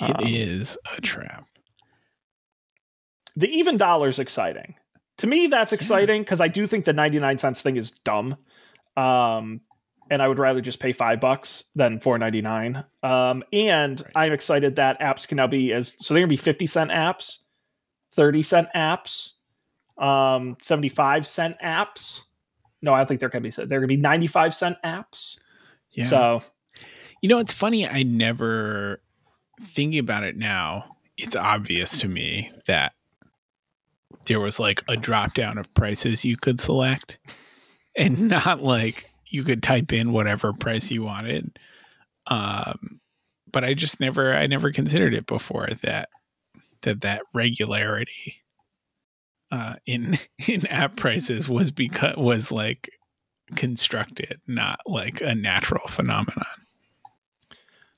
[0.00, 1.46] It um, is a trap.
[3.36, 4.74] The even dollar is exciting.
[5.18, 6.46] To me, that's exciting because yeah.
[6.46, 8.36] I do think the 99 cents thing is dumb.
[8.96, 9.60] Um,
[10.10, 12.84] and I would rather just pay five bucks than four ninety nine.
[13.02, 14.26] Um, and right.
[14.26, 17.38] I'm excited that apps can now be as so they're gonna be fifty cent apps,
[18.14, 19.32] thirty cent apps,
[19.98, 22.20] um, 75 cent apps.
[22.82, 25.38] No, I think they're to be they're to be 95 cent apps.
[25.92, 26.06] Yeah.
[26.06, 26.42] So,
[27.20, 27.86] you know, it's funny.
[27.86, 29.00] I never
[29.60, 30.96] thinking about it now.
[31.16, 32.92] It's obvious to me that
[34.26, 37.18] there was like a drop down of prices you could select,
[37.96, 41.58] and not like you could type in whatever price you wanted.
[42.26, 43.00] Um,
[43.50, 46.08] but I just never, I never considered it before that
[46.82, 48.42] that that regularity
[49.52, 52.90] uh, in in app prices was because was like
[53.54, 56.44] constructed, not like a natural phenomenon.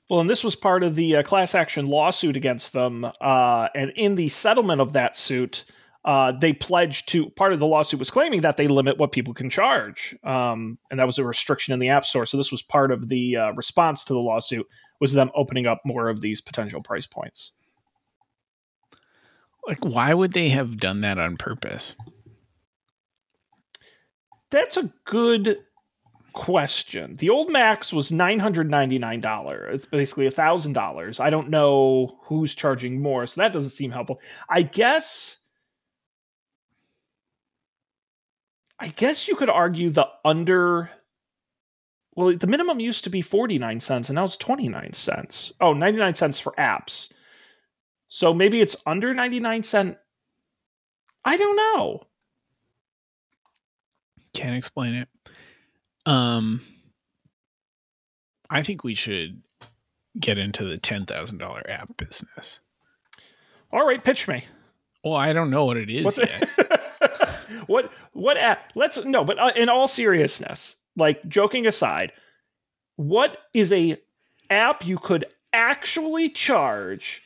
[0.09, 3.91] Well, and this was part of the uh, class action lawsuit against them, uh, and
[3.95, 5.65] in the settlement of that suit,
[6.05, 7.29] uh, they pledged to.
[7.31, 10.99] Part of the lawsuit was claiming that they limit what people can charge, um, and
[10.99, 12.25] that was a restriction in the App Store.
[12.25, 14.67] So this was part of the uh, response to the lawsuit
[15.01, 17.51] was them opening up more of these potential price points.
[19.67, 21.95] Like, why would they have done that on purpose?
[24.51, 25.57] That's a good
[26.33, 27.15] question.
[27.15, 29.75] The old max was nine hundred ninety nine dollars.
[29.75, 31.19] It's basically a thousand dollars.
[31.19, 34.21] I don't know who's charging more, so that doesn't seem helpful.
[34.49, 35.37] I guess.
[38.79, 40.89] I guess you could argue the under.
[42.15, 45.53] Well, the minimum used to be 49 cents and now it's 29 cents.
[45.59, 47.11] Oh, 99 cents for apps.
[48.07, 49.97] So maybe it's under 99 cent.
[51.25, 52.03] I don't know.
[54.33, 55.09] Can't explain it.
[56.05, 56.61] Um
[58.49, 59.41] I think we should
[60.17, 62.61] get into the $10,000 app business.
[63.71, 64.45] All right, pitch me.
[65.03, 66.49] Well, I don't know what it is yet.
[67.67, 68.71] what what app?
[68.75, 72.11] Let's no, but uh, in all seriousness, like joking aside,
[72.95, 73.97] what is a
[74.49, 77.23] app you could actually charge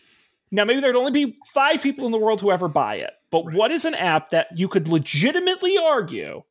[0.52, 3.46] now, maybe there'd only be five people in the world who ever buy it, but
[3.46, 3.56] right.
[3.56, 6.42] what is an app that you could legitimately argue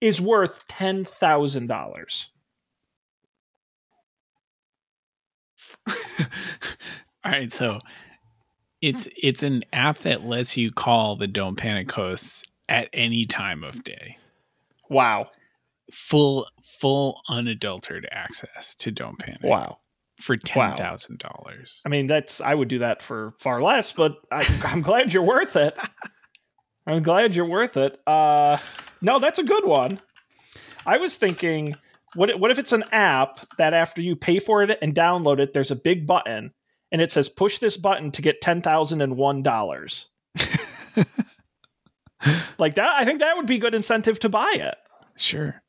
[0.00, 2.30] is worth ten thousand dollars?
[5.88, 5.94] All
[7.24, 7.78] right, so
[8.82, 13.64] it's it's an app that lets you call the Don't Panic hosts at any time
[13.64, 14.18] of day.
[14.88, 15.30] Wow.
[15.92, 16.48] Full
[16.80, 19.42] full unadulterated access to Don't Panic.
[19.42, 19.78] Wow
[20.20, 21.30] for ten thousand wow.
[21.30, 21.82] dollars.
[21.84, 25.22] I mean, that's I would do that for far less, but I, am glad you're
[25.22, 25.76] worth it.
[26.86, 28.00] I'm glad you're worth it.
[28.06, 28.58] Uh,
[29.00, 30.00] no, that's a good one.
[30.86, 31.74] I was thinking,
[32.14, 35.52] what what if it's an app that after you pay for it and download it,
[35.52, 36.52] there's a big button
[36.92, 40.10] and it says push this button to get ten thousand and one dollars.
[42.58, 44.76] like that, I think that would be good incentive to buy it.
[45.16, 45.62] Sure,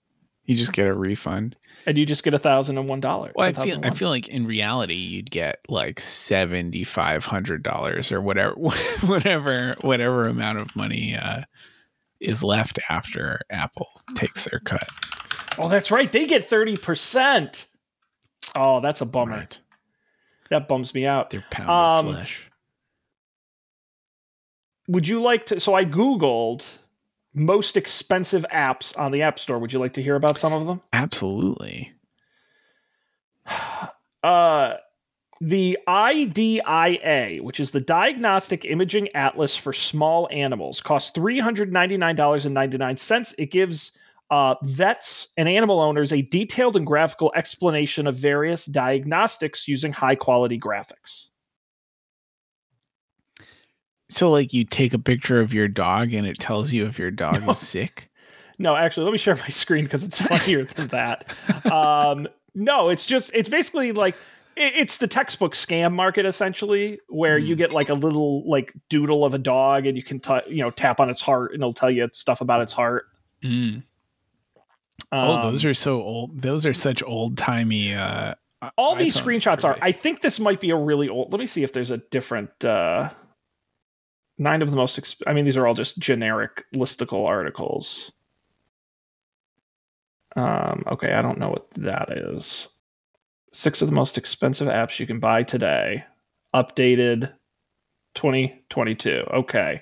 [0.45, 3.31] you just get a refund and you just get a thousand and one dollar.
[3.35, 8.11] Well, I feel I feel like in reality you'd get like seventy five hundred dollars
[8.11, 8.55] or whatever
[9.05, 11.41] whatever whatever amount of money uh,
[12.19, 14.87] is left after Apple takes their cut.
[15.57, 16.11] Oh, that's right.
[16.11, 17.67] They get thirty percent.
[18.55, 19.37] Oh, that's a bummer.
[19.37, 19.59] Right.
[20.49, 21.31] That bums me out.
[21.31, 22.44] Their pound um, of flesh.
[24.87, 25.59] Would you like to?
[25.59, 26.65] So I googled
[27.33, 29.59] most expensive apps on the App Store.
[29.59, 30.81] Would you like to hear about some of them?
[30.93, 31.91] Absolutely.
[34.23, 34.77] Uh,
[35.39, 43.35] the IDIA, which is the Diagnostic Imaging Atlas for Small Animals, costs $399.99.
[43.37, 43.91] It gives
[44.31, 50.15] uh, vets and animal owners a detailed and graphical explanation of various diagnostics using high
[50.15, 51.27] quality graphics.
[54.09, 57.11] So, like, you take a picture of your dog and it tells you if your
[57.11, 57.51] dog no.
[57.51, 58.11] is sick?
[58.57, 61.33] No, actually, let me share my screen because it's funnier than that.
[61.71, 64.15] Um, no, it's just, it's basically like,
[64.57, 67.45] it's the textbook scam market essentially where mm.
[67.45, 70.61] you get like a little like doodle of a dog and you can t- you
[70.61, 73.07] know tap on its heart and it'll tell you stuff about its heart
[73.43, 73.75] mm.
[73.75, 73.83] um,
[75.11, 78.33] oh those are so old those are such old timey uh
[78.77, 81.63] all these screenshots are i think this might be a really old let me see
[81.63, 83.09] if there's a different uh
[84.37, 88.11] nine of the most exp- i mean these are all just generic listicle articles.
[90.35, 92.69] Um okay i don't know what that is.
[93.53, 96.03] Six of the most expensive apps you can buy today.
[96.53, 97.31] Updated
[98.15, 99.81] 2022 okay.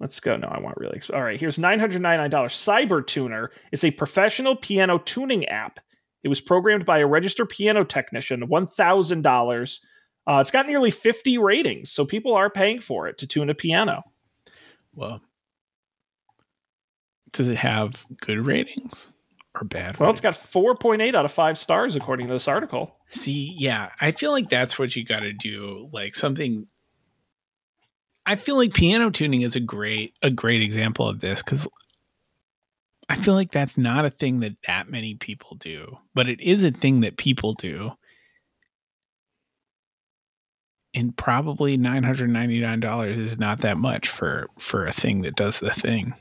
[0.00, 0.36] Let's go.
[0.36, 5.46] No i want really exp- all right here's $999 CyberTuner is a professional piano tuning
[5.46, 5.80] app.
[6.22, 9.80] It was programmed by a registered piano technician $1000
[10.26, 13.54] uh, it's got nearly 50 ratings, so people are paying for it to tune a
[13.54, 14.02] piano.
[14.94, 15.20] Well,
[17.32, 19.08] does it have good ratings
[19.54, 19.98] or bad?
[19.98, 20.24] Well, ratings?
[20.24, 22.96] it's got 4.8 out of 5 stars according to this article.
[23.10, 25.90] See, yeah, I feel like that's what you got to do.
[25.92, 26.66] Like something
[28.26, 31.66] I feel like piano tuning is a great a great example of this cuz
[33.08, 36.64] I feel like that's not a thing that that many people do, but it is
[36.64, 37.92] a thing that people do
[40.94, 46.14] and probably $999 is not that much for for a thing that does the thing.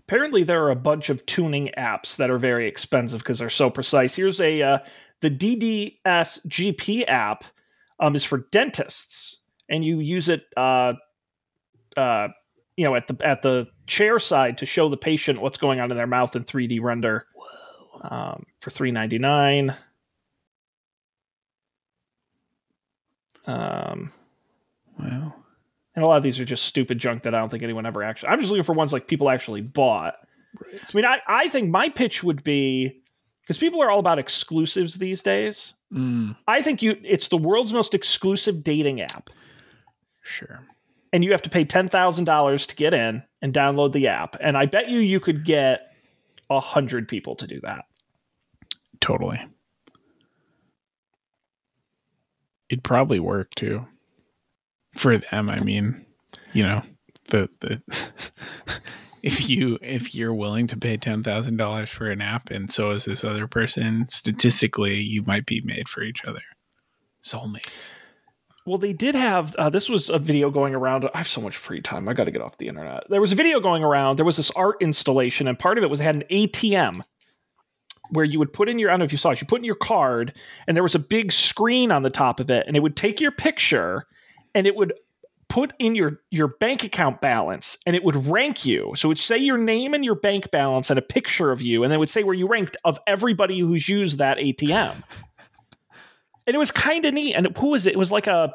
[0.00, 3.68] Apparently there are a bunch of tuning apps that are very expensive because they're so
[3.68, 4.14] precise.
[4.14, 4.78] Here's a uh,
[5.20, 7.44] the ddsgp app
[8.00, 9.38] um, is for dentists
[9.68, 10.94] and you use it uh,
[11.96, 12.28] uh,
[12.76, 15.90] you know at the at the chair side to show the patient what's going on
[15.90, 17.26] in their mouth in 3d render
[18.02, 19.76] um, for 399
[23.48, 24.12] Um,
[25.00, 25.34] wow.
[25.96, 28.04] And a lot of these are just stupid junk that I don't think anyone ever
[28.04, 28.28] actually.
[28.28, 30.14] I'm just looking for ones like people actually bought.
[30.62, 30.80] Right.
[30.80, 33.02] I mean, I, I think my pitch would be
[33.40, 35.74] because people are all about exclusives these days.
[35.92, 36.36] Mm.
[36.46, 39.30] I think you it's the world's most exclusive dating app.
[40.22, 40.60] Sure.
[41.12, 44.36] And you have to pay ten thousand dollars to get in and download the app.
[44.40, 45.92] And I bet you you could get
[46.50, 47.86] a hundred people to do that.
[49.00, 49.40] Totally
[52.70, 53.86] it'd probably work too
[54.96, 55.48] for them.
[55.48, 56.04] I mean,
[56.52, 56.82] you know,
[57.28, 57.82] the the
[59.22, 62.90] if you if you're willing to pay ten thousand dollars for an app, and so
[62.90, 66.42] is this other person, statistically, you might be made for each other,
[67.22, 67.92] soulmates.
[68.66, 71.08] Well, they did have uh, this was a video going around.
[71.14, 72.08] I have so much free time.
[72.08, 73.04] I got to get off the internet.
[73.08, 74.18] There was a video going around.
[74.18, 77.02] There was this art installation, and part of it was they had an ATM
[78.10, 79.60] where you would put in your I don't know if you saw it, you put
[79.60, 80.34] in your card
[80.66, 83.20] and there was a big screen on the top of it and it would take
[83.20, 84.06] your picture
[84.54, 84.92] and it would
[85.48, 88.92] put in your your bank account balance and it would rank you.
[88.96, 91.82] So it would say your name and your bank balance and a picture of you
[91.82, 95.02] and then it would say where you ranked of everybody who's used that ATM.
[96.46, 97.34] and it was kind of neat.
[97.34, 97.94] And who was it?
[97.94, 98.54] It was like a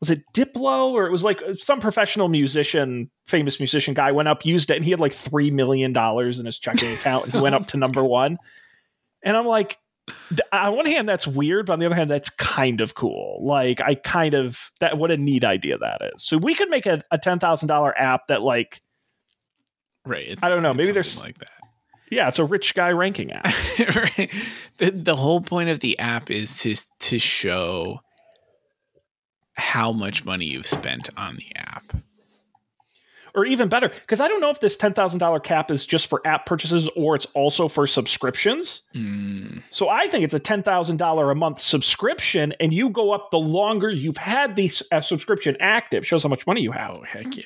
[0.00, 4.28] was it Diplo or it was like uh, some professional musician, famous musician guy went
[4.28, 7.34] up, used it, and he had like three million dollars in his checking account, and
[7.34, 8.38] he went up to oh number one.
[9.22, 9.78] And I'm like,
[10.52, 13.40] on one hand, that's weird, but on the other hand, that's kind of cool.
[13.42, 16.22] Like, I kind of that what a neat idea that is.
[16.22, 18.82] So we could make a, a ten thousand dollar app that like,
[20.04, 20.38] right?
[20.42, 20.74] I don't know.
[20.74, 21.50] Maybe there's like that.
[22.10, 23.46] Yeah, it's a rich guy ranking app.
[23.78, 24.32] right.
[24.78, 28.00] The the whole point of the app is to to show
[29.56, 31.96] how much money you've spent on the app.
[33.34, 36.46] Or even better, because I don't know if this $10,000 cap is just for app
[36.46, 38.80] purchases or it's also for subscriptions.
[38.94, 39.62] Mm.
[39.68, 43.90] So I think it's a $10,000 a month subscription, and you go up the longer
[43.90, 46.06] you've had the uh, subscription active.
[46.06, 46.92] Shows how much money you have.
[46.92, 47.44] Oh, heck yeah.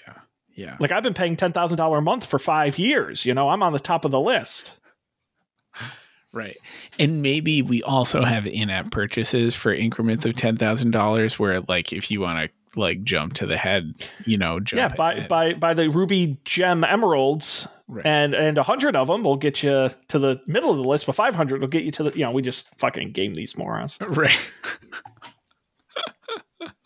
[0.54, 0.76] Yeah.
[0.78, 3.24] Like I've been paying $10,000 a month for five years.
[3.26, 4.78] You know, I'm on the top of the list.
[6.32, 6.56] Right.
[6.98, 12.20] And maybe we also have in-app purchases for increments of $10,000 where like if you
[12.20, 13.94] want to like jump to the head,
[14.26, 18.06] you know, jump Yeah, by by by the ruby gem emeralds right.
[18.06, 21.06] and and a 100 of them will get you to the middle of the list,
[21.06, 23.98] but 500 will get you to the you know, we just fucking game these morons.
[24.08, 24.52] Right.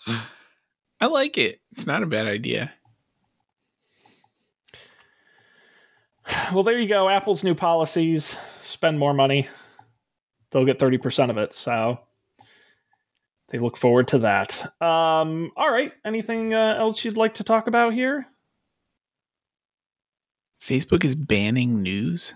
[1.00, 1.60] I like it.
[1.72, 2.72] It's not a bad idea.
[6.52, 7.08] Well, there you go.
[7.08, 9.48] Apple's new policies spend more money,
[10.50, 11.54] they'll get 30% of it.
[11.54, 11.98] So
[13.50, 14.64] they look forward to that.
[14.82, 15.92] Um, all right.
[16.04, 18.26] Anything uh, else you'd like to talk about here?
[20.62, 22.34] Facebook is banning news.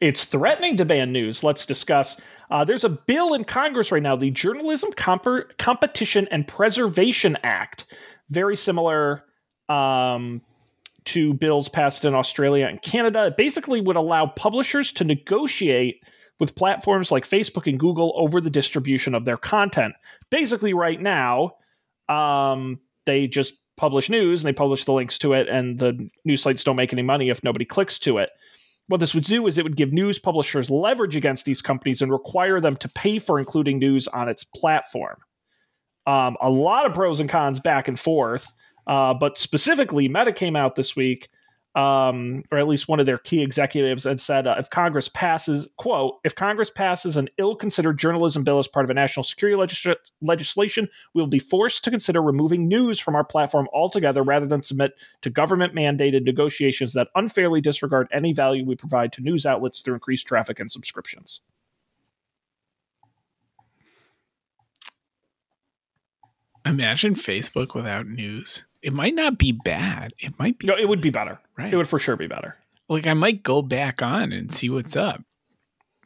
[0.00, 1.42] It's threatening to ban news.
[1.42, 2.20] Let's discuss.
[2.50, 7.86] Uh, there's a bill in Congress right now, the Journalism Comp- Competition and Preservation Act,
[8.30, 9.24] very similar
[9.68, 10.42] um,
[11.06, 13.26] to bills passed in Australia and Canada.
[13.26, 16.02] It basically would allow publishers to negotiate
[16.38, 19.94] with platforms like Facebook and Google over the distribution of their content.
[20.30, 21.52] Basically, right now,
[22.08, 26.42] um, they just publish news and they publish the links to it, and the news
[26.42, 28.30] sites don't make any money if nobody clicks to it.
[28.88, 32.12] What this would do is it would give news publishers leverage against these companies and
[32.12, 35.16] require them to pay for including news on its platform.
[36.06, 38.52] Um, a lot of pros and cons back and forth,
[38.86, 41.28] uh, but specifically, Meta came out this week
[41.76, 45.68] um, or at least one of their key executives, and said uh, if Congress passes,
[45.76, 49.60] quote, if Congress passes an ill considered journalism bill as part of a national security
[49.60, 54.46] legis- legislation, we will be forced to consider removing news from our platform altogether rather
[54.46, 59.44] than submit to government mandated negotiations that unfairly disregard any value we provide to news
[59.44, 61.42] outlets through increased traffic and subscriptions.
[66.64, 68.64] Imagine Facebook without news.
[68.86, 70.14] It might not be bad.
[70.20, 70.68] It might be.
[70.68, 71.40] No, it would be better.
[71.58, 71.72] Right.
[71.72, 72.56] It would for sure be better.
[72.88, 75.24] Like I might go back on and see what's up.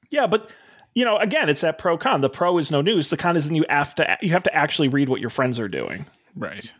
[0.08, 0.48] Yeah, but
[0.94, 2.22] you know, again, it's that pro con.
[2.22, 3.10] The pro is no news.
[3.10, 5.58] The con is then you have to you have to actually read what your friends
[5.58, 6.06] are doing.
[6.34, 6.72] Right.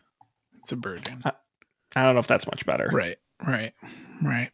[0.63, 1.21] It's a burden.
[1.23, 1.33] I,
[1.95, 2.89] I don't know if that's much better.
[2.91, 3.19] Right.
[3.47, 3.75] Right.
[4.23, 4.53] Right.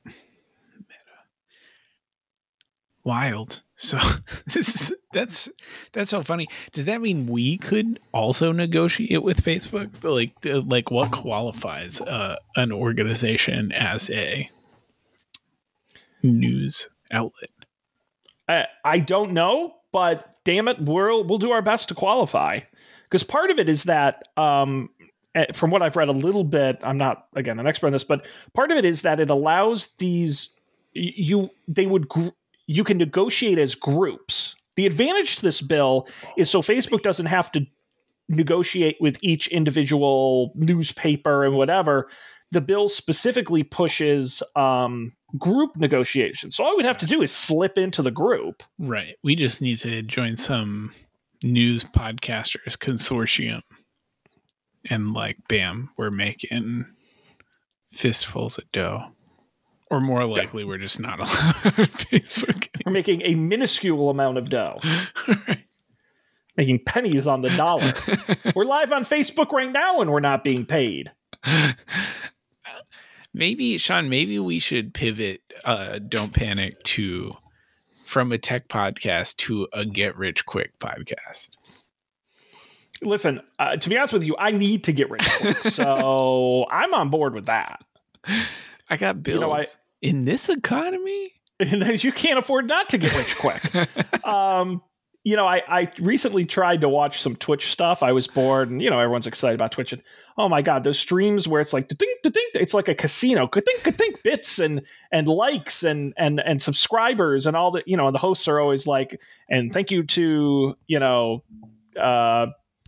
[3.06, 3.62] Wild.
[3.76, 3.98] So
[4.52, 5.48] this that's
[5.92, 6.48] that's so funny.
[6.72, 10.02] Does that mean we could also negotiate with Facebook?
[10.02, 14.50] Like like what qualifies uh, an organization as a
[16.24, 17.50] news outlet?
[18.48, 22.58] I, I don't know, but damn it, we'll we'll do our best to qualify.
[23.04, 24.90] Because part of it is that um,
[25.36, 28.02] eh, from what I've read a little bit, I'm not again an expert on this,
[28.02, 30.58] but part of it is that it allows these
[30.92, 32.30] you they would gr-
[32.66, 34.56] you can negotiate as groups.
[34.76, 37.66] The advantage to this bill is so Facebook doesn't have to
[38.28, 42.08] negotiate with each individual newspaper and whatever.
[42.52, 46.56] The bill specifically pushes um, group negotiations.
[46.56, 48.62] So all we'd have to do is slip into the group.
[48.78, 49.16] Right.
[49.22, 50.92] We just need to join some
[51.42, 53.62] news podcasters consortium.
[54.88, 56.86] And like, bam, we're making
[57.92, 59.06] fistfuls of dough.
[59.88, 62.68] Or more likely, we're just not allowed on Facebook.
[62.84, 65.64] We're making a minuscule amount of dough, right.
[66.56, 67.92] making pennies on the dollar.
[68.54, 71.12] we're live on Facebook right now and we're not being paid.
[73.32, 77.36] maybe, Sean, maybe we should pivot uh, Don't Panic to
[78.06, 81.50] from a tech podcast to a get rich quick podcast.
[83.02, 85.56] Listen, uh, to be honest with you, I need to get rich quick.
[85.58, 87.84] so I'm on board with that.
[88.88, 89.34] I got bills.
[89.34, 89.64] You know, I,
[90.02, 94.24] in this economy, you can't afford not to get rich quick.
[94.24, 94.82] um,
[95.26, 98.04] you know, I, I recently tried to watch some Twitch stuff.
[98.04, 99.92] I was bored, and you know, everyone's excited about Twitch.
[99.92, 100.00] And
[100.38, 103.92] oh my god, those streams where it's like ding ding it's like a casino, ding
[103.96, 108.14] ding bits and and likes and and and subscribers and all the You know, and
[108.14, 109.20] the hosts are always like,
[109.50, 111.42] and thank you to you know,
[111.98, 112.46] uh,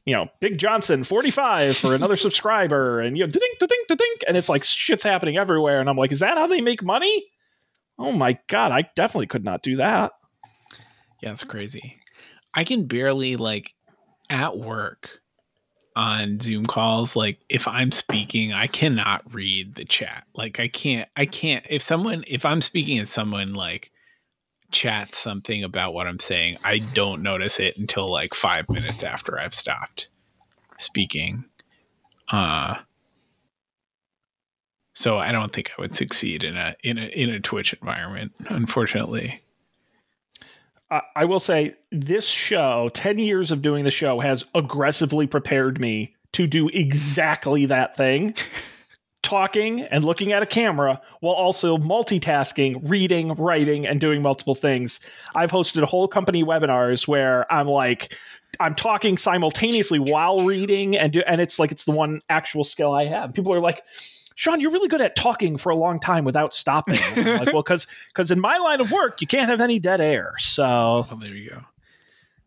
[0.08, 4.14] you know, Big Johnson forty five for another subscriber, and you know, ding ding ding
[4.26, 7.26] and it's like shit's happening everywhere, and I'm like, is that how they make money?
[7.98, 10.12] Oh my god, I definitely could not do that.
[11.22, 11.98] Yeah, it's crazy.
[12.54, 13.74] I can barely like
[14.30, 15.20] at work
[15.94, 20.24] on Zoom calls, like if I'm speaking, I cannot read the chat.
[20.34, 23.90] Like I can't I can't if someone if I'm speaking and someone like
[24.70, 29.38] chats something about what I'm saying, I don't notice it until like 5 minutes after
[29.38, 30.08] I've stopped
[30.78, 31.44] speaking.
[32.30, 32.76] Uh
[34.94, 38.32] so I don't think I would succeed in a in a in a Twitch environment,
[38.48, 39.42] unfortunately.
[40.90, 46.14] I will say this show, 10 years of doing the show, has aggressively prepared me
[46.32, 48.34] to do exactly that thing.
[49.22, 55.00] talking and looking at a camera while also multitasking, reading, writing, and doing multiple things.
[55.34, 58.16] I've hosted whole company webinars where I'm like,
[58.60, 62.92] I'm talking simultaneously while reading, and do, and it's like it's the one actual skill
[62.92, 63.34] I have.
[63.34, 63.82] People are like,
[64.34, 66.98] Sean, you're really good at talking for a long time without stopping.
[67.16, 70.34] like, well, because because in my line of work, you can't have any dead air.
[70.38, 71.60] So well, there you go.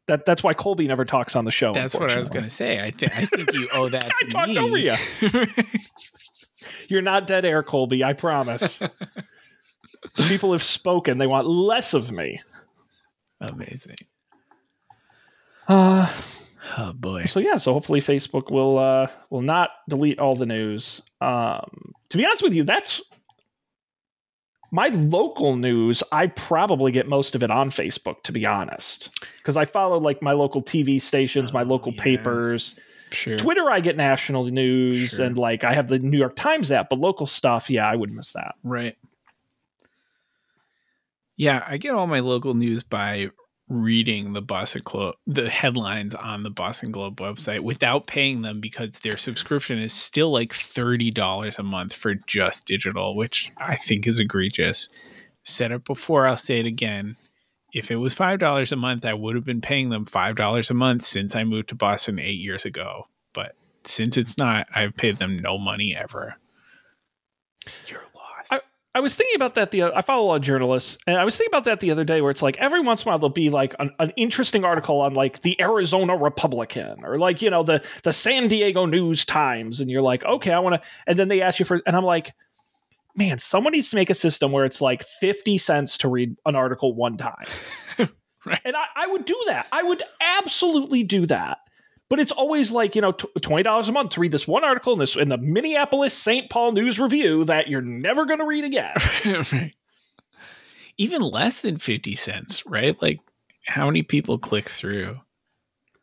[0.08, 1.74] That that's why Colby never talks on the show.
[1.74, 2.80] That's what I was going to say.
[2.80, 4.12] I think I think you owe that.
[4.22, 4.58] I talked me.
[4.58, 4.96] over you.
[6.88, 8.04] you're not dead air, Colby.
[8.04, 8.80] I promise.
[8.80, 8.90] the
[10.28, 11.18] people have spoken.
[11.18, 12.42] They want less of me.
[13.40, 13.98] Amazing.
[15.68, 16.12] Uh,
[16.78, 17.26] Oh boy.
[17.26, 21.02] So yeah, so hopefully Facebook will uh will not delete all the news.
[21.20, 23.02] Um to be honest with you, that's
[24.72, 29.10] my local news, I probably get most of it on Facebook, to be honest,
[29.40, 32.02] because I follow like my local TV stations, my Oh, local yeah.
[32.04, 32.80] papers.
[33.14, 33.38] Sure.
[33.38, 35.26] Twitter, I get national news, Sure.
[35.26, 38.12] and like I have the New York Times app, but local stuff, yeah, I would
[38.12, 38.56] miss that.
[38.64, 38.98] Right.
[41.38, 43.30] Yeah, I get all my local news by
[43.68, 49.00] reading the Boston Globe, the headlines on the Boston Globe website without paying them because
[49.00, 54.20] their subscription is still like $30 a month for just digital, which I think is
[54.20, 54.90] egregious.
[55.44, 57.16] Said it before, I'll say it again.
[57.74, 61.06] If it was $5 a month, I would have been paying them $5 a month
[61.06, 63.08] since I moved to Boston eight years ago.
[63.34, 66.36] But since it's not, I've paid them no money ever.
[67.88, 68.48] Your loss.
[68.52, 68.60] I
[68.94, 71.38] I was thinking about that the I follow a lot of journalists, and I was
[71.38, 73.30] thinking about that the other day, where it's like every once in a while there'll
[73.30, 77.64] be like an, an interesting article on like the Arizona Republican or like you know
[77.64, 81.30] the the San Diego News Times, and you're like, okay, I want to, and then
[81.30, 82.34] they ask you for, and I'm like,
[83.16, 86.56] man, someone needs to make a system where it's like fifty cents to read an
[86.56, 87.46] article one time,
[88.46, 88.60] Right.
[88.66, 89.68] and I, I would do that.
[89.72, 91.60] I would absolutely do that.
[92.10, 94.64] But it's always like you know tw- twenty dollars a month to read this one
[94.64, 96.50] article in this in the Minneapolis St.
[96.50, 98.94] Paul News Review that you're never going to read again.
[99.26, 99.74] right.
[100.98, 103.02] Even less than 50 cents, right?
[103.02, 103.20] Like
[103.66, 105.20] how many people click through?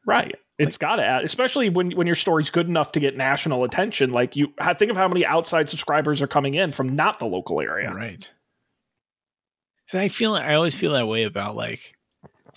[0.07, 0.37] Right.
[0.59, 4.11] It's got to add, especially when when your story's good enough to get national attention.
[4.11, 7.61] Like you think of how many outside subscribers are coming in from not the local
[7.61, 7.95] area.
[7.95, 8.29] Right.
[9.87, 11.95] So I feel I always feel that way about like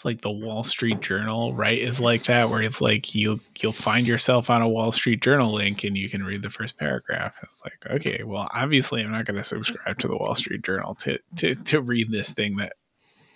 [0.03, 1.77] like the Wall Street Journal, right?
[1.77, 5.53] Is like that where it's like you'll you'll find yourself on a Wall Street Journal
[5.53, 7.35] link and you can read the first paragraph.
[7.43, 11.19] It's like, okay, well, obviously I'm not gonna subscribe to the Wall Street Journal to
[11.37, 12.73] to to read this thing that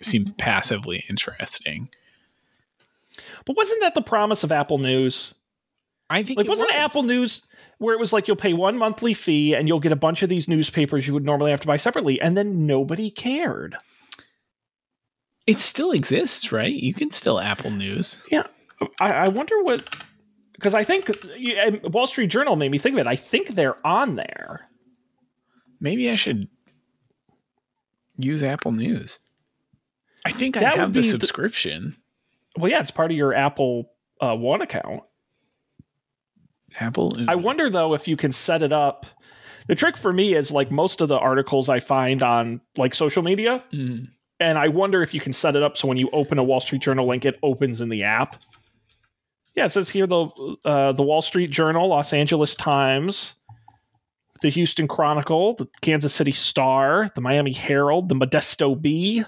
[0.02, 1.88] seems passively interesting.
[3.46, 5.32] But wasn't that the promise of Apple News?
[6.10, 6.78] I think Like, it wasn't was.
[6.90, 7.42] Apple News
[7.78, 10.30] where it was like you'll pay one monthly fee and you'll get a bunch of
[10.30, 13.76] these newspapers you would normally have to buy separately, and then nobody cared.
[15.46, 16.72] It still exists, right?
[16.72, 18.24] You can still Apple News.
[19.00, 19.94] I, I wonder what
[20.54, 21.10] because I think
[21.84, 23.06] Wall Street Journal made me think of it.
[23.06, 24.68] I think they're on there.
[25.80, 26.48] Maybe I should
[28.18, 29.18] use Apple News.
[30.24, 31.96] I think I That would have the- subscription.
[32.58, 33.90] Well, yeah, it's part of your Apple
[34.20, 35.02] uh, One account.
[36.78, 37.16] Apple.
[37.28, 39.06] I wonder though if you can set it up.
[39.68, 43.22] The trick for me is like most of the articles I find on like social
[43.22, 44.08] media, Mm.
[44.38, 46.60] and I wonder if you can set it up so when you open a Wall
[46.60, 48.36] Street Journal link, it opens in the app.
[49.54, 50.26] Yeah, it says here the
[50.64, 53.34] uh, the Wall Street Journal, Los Angeles Times,
[54.42, 59.24] the Houston Chronicle, the Kansas City Star, the Miami Herald, the Modesto Bee,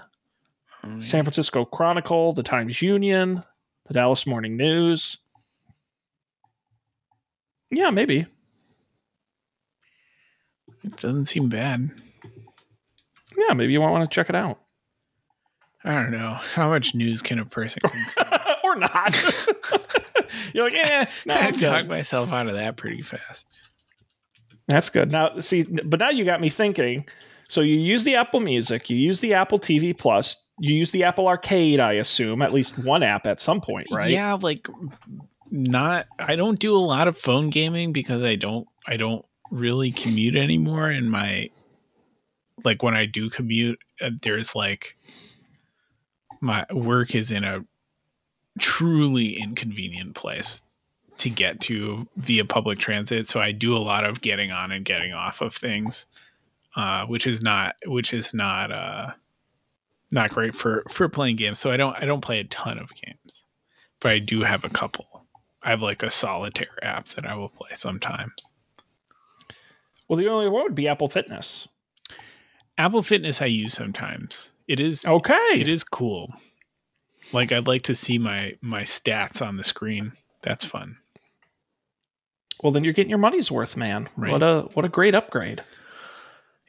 [1.01, 3.43] San Francisco Chronicle, the Times Union,
[3.87, 5.17] the Dallas Morning News.
[7.71, 8.25] Yeah, maybe.
[10.83, 11.91] It doesn't seem bad.
[13.37, 14.59] Yeah, maybe you might want to check it out.
[15.83, 16.33] I don't know.
[16.33, 18.25] How much news can a person consume?
[18.63, 19.15] or not.
[20.53, 23.47] You're like, eh, no, I talked myself out of that pretty fast.
[24.67, 25.11] That's good.
[25.11, 27.07] Now, see, but now you got me thinking.
[27.47, 31.03] So you use the Apple Music, you use the Apple TV Plus, you use the
[31.03, 34.11] Apple Arcade, I assume, at least one app at some point, right?
[34.11, 34.67] Yeah, like
[35.51, 36.07] not.
[36.19, 38.67] I don't do a lot of phone gaming because I don't.
[38.87, 40.89] I don't really commute anymore.
[40.89, 41.49] And my
[42.63, 44.97] like when I do commute, uh, there's like
[46.41, 47.65] my work is in a
[48.59, 50.61] truly inconvenient place
[51.17, 53.27] to get to via public transit.
[53.27, 56.05] So I do a lot of getting on and getting off of things,
[56.75, 59.11] uh, which is not which is not uh,
[60.11, 61.59] not great for for playing games.
[61.59, 63.45] So I don't I don't play a ton of games,
[63.99, 65.25] but I do have a couple.
[65.61, 68.31] I have like a solitaire app that I will play sometimes.
[70.07, 71.67] Well, the only one would be Apple Fitness.
[72.77, 74.51] Apple Fitness I use sometimes.
[74.67, 75.49] It is Okay.
[75.55, 76.33] it is cool.
[77.33, 80.13] Like I'd like to see my my stats on the screen.
[80.41, 80.97] That's fun.
[82.63, 84.09] Well, then you're getting your money's worth, man.
[84.17, 84.31] Right.
[84.31, 85.63] What a what a great upgrade.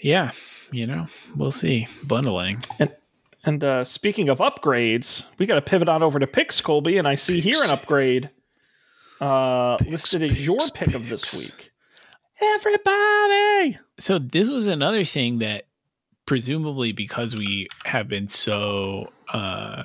[0.00, 0.32] Yeah,
[0.72, 1.86] you know, we'll see.
[2.04, 2.58] Bundling.
[2.78, 2.90] And
[3.64, 7.14] uh, speaking of upgrades, we got to pivot on over to picks, Colby, and I
[7.14, 8.30] see here an upgrade
[9.20, 11.70] uh, Picks, listed as your picks, pick of this week.
[12.40, 13.78] Everybody.
[13.98, 15.64] So this was another thing that
[16.26, 19.82] presumably because we have been so uh,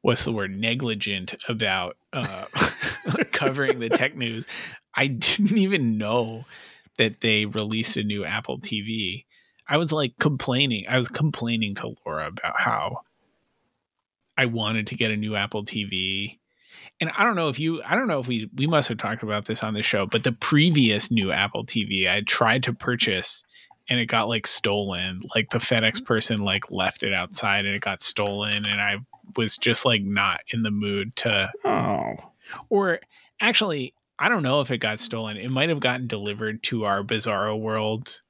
[0.00, 2.44] what's the word negligent about uh,
[3.32, 4.46] covering the tech news,
[4.94, 6.44] I didn't even know
[6.98, 9.24] that they released a new Apple TV.
[9.68, 10.84] I was like complaining.
[10.88, 13.00] I was complaining to Laura about how
[14.36, 16.38] I wanted to get a new Apple TV.
[17.00, 19.22] And I don't know if you I don't know if we we must have talked
[19.22, 23.44] about this on the show, but the previous new Apple TV I tried to purchase
[23.88, 25.20] and it got like stolen.
[25.34, 26.04] Like the FedEx Mm-hmm.
[26.04, 28.96] person like left it outside and it got stolen and I
[29.36, 32.14] was just like not in the mood to Oh.
[32.68, 33.00] or
[33.40, 35.36] actually I don't know if it got stolen.
[35.36, 38.20] It might have gotten delivered to our Bizarro World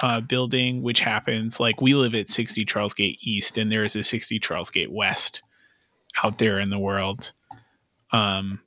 [0.00, 4.02] uh, building, which happens like we live at 60 Charlesgate East, and there is a
[4.02, 5.42] 60 Charlesgate West
[6.22, 7.32] out there in the world.
[8.12, 8.60] Um,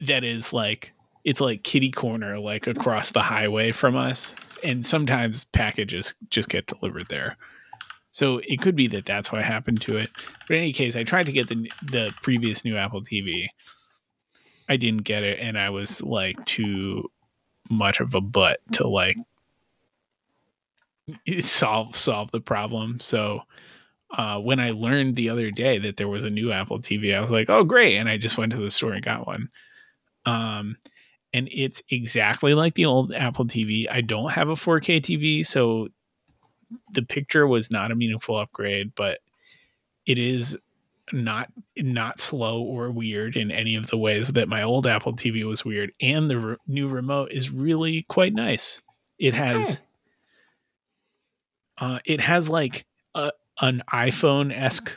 [0.00, 0.92] that is like
[1.24, 6.66] it's like kitty corner, like across the highway from us, and sometimes packages just get
[6.66, 7.36] delivered there.
[8.10, 10.10] So it could be that that's what happened to it.
[10.46, 13.48] But in any case, I tried to get the the previous new Apple TV.
[14.68, 17.10] I didn't get it, and I was like too
[17.70, 19.16] much of a butt to like
[21.40, 23.00] solve solve the problem.
[23.00, 23.40] So
[24.10, 27.20] uh, when I learned the other day that there was a new Apple TV, I
[27.20, 29.48] was like, "Oh, great!" And I just went to the store and got one.
[30.26, 30.76] Um,
[31.32, 33.90] and it's exactly like the old Apple TV.
[33.90, 35.88] I don't have a 4K TV, so
[36.92, 39.20] the picture was not a meaningful upgrade, but
[40.06, 40.58] it is
[41.12, 45.44] not not slow or weird in any of the ways that my old Apple TV
[45.44, 45.92] was weird.
[46.00, 48.80] And the re- new remote is really quite nice.
[49.18, 49.80] It has
[51.82, 54.96] uh, it has like a, an iPhone esque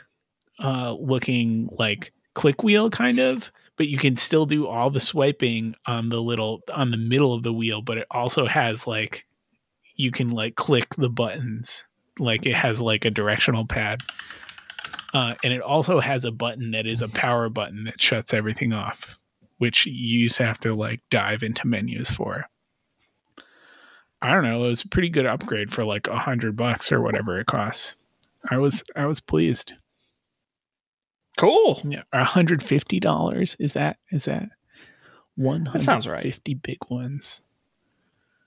[0.62, 5.74] uh, looking like click wheel kind of, but you can still do all the swiping
[5.86, 7.82] on the little on the middle of the wheel.
[7.82, 9.26] But it also has like
[9.96, 11.84] you can like click the buttons,
[12.20, 14.02] like it has like a directional pad.
[15.12, 18.72] Uh, and it also has a button that is a power button that shuts everything
[18.72, 19.18] off,
[19.58, 22.48] which you have to like dive into menus for.
[24.26, 24.64] I don't know.
[24.64, 27.96] It was a pretty good upgrade for like a hundred bucks or whatever it costs.
[28.50, 29.74] I was I was pleased.
[31.36, 31.80] Cool.
[31.84, 33.56] Yeah, hundred fifty dollars.
[33.60, 34.48] Is that is that
[35.36, 36.22] one right.
[36.22, 37.42] fifty big ones?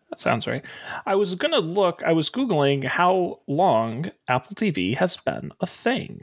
[0.09, 0.65] That sounds right.
[1.05, 5.67] I was going to look, I was Googling how long Apple TV has been a
[5.67, 6.21] thing.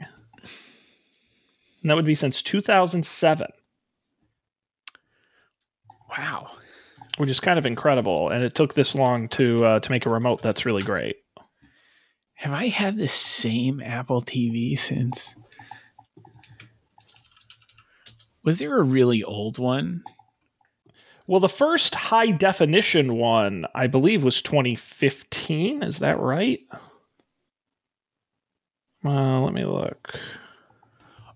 [1.81, 3.47] And that would be since 2007,
[6.09, 6.51] Wow.
[7.17, 8.29] Which is kind of incredible.
[8.29, 11.17] And it took this long to uh, to make a remote that's really great.
[12.35, 15.35] Have I had the same Apple TV since?
[18.43, 20.03] Was there a really old one?
[21.25, 25.83] Well, the first high definition one, I believe, was 2015.
[25.83, 26.59] Is that right?
[29.03, 30.17] Well, let me look.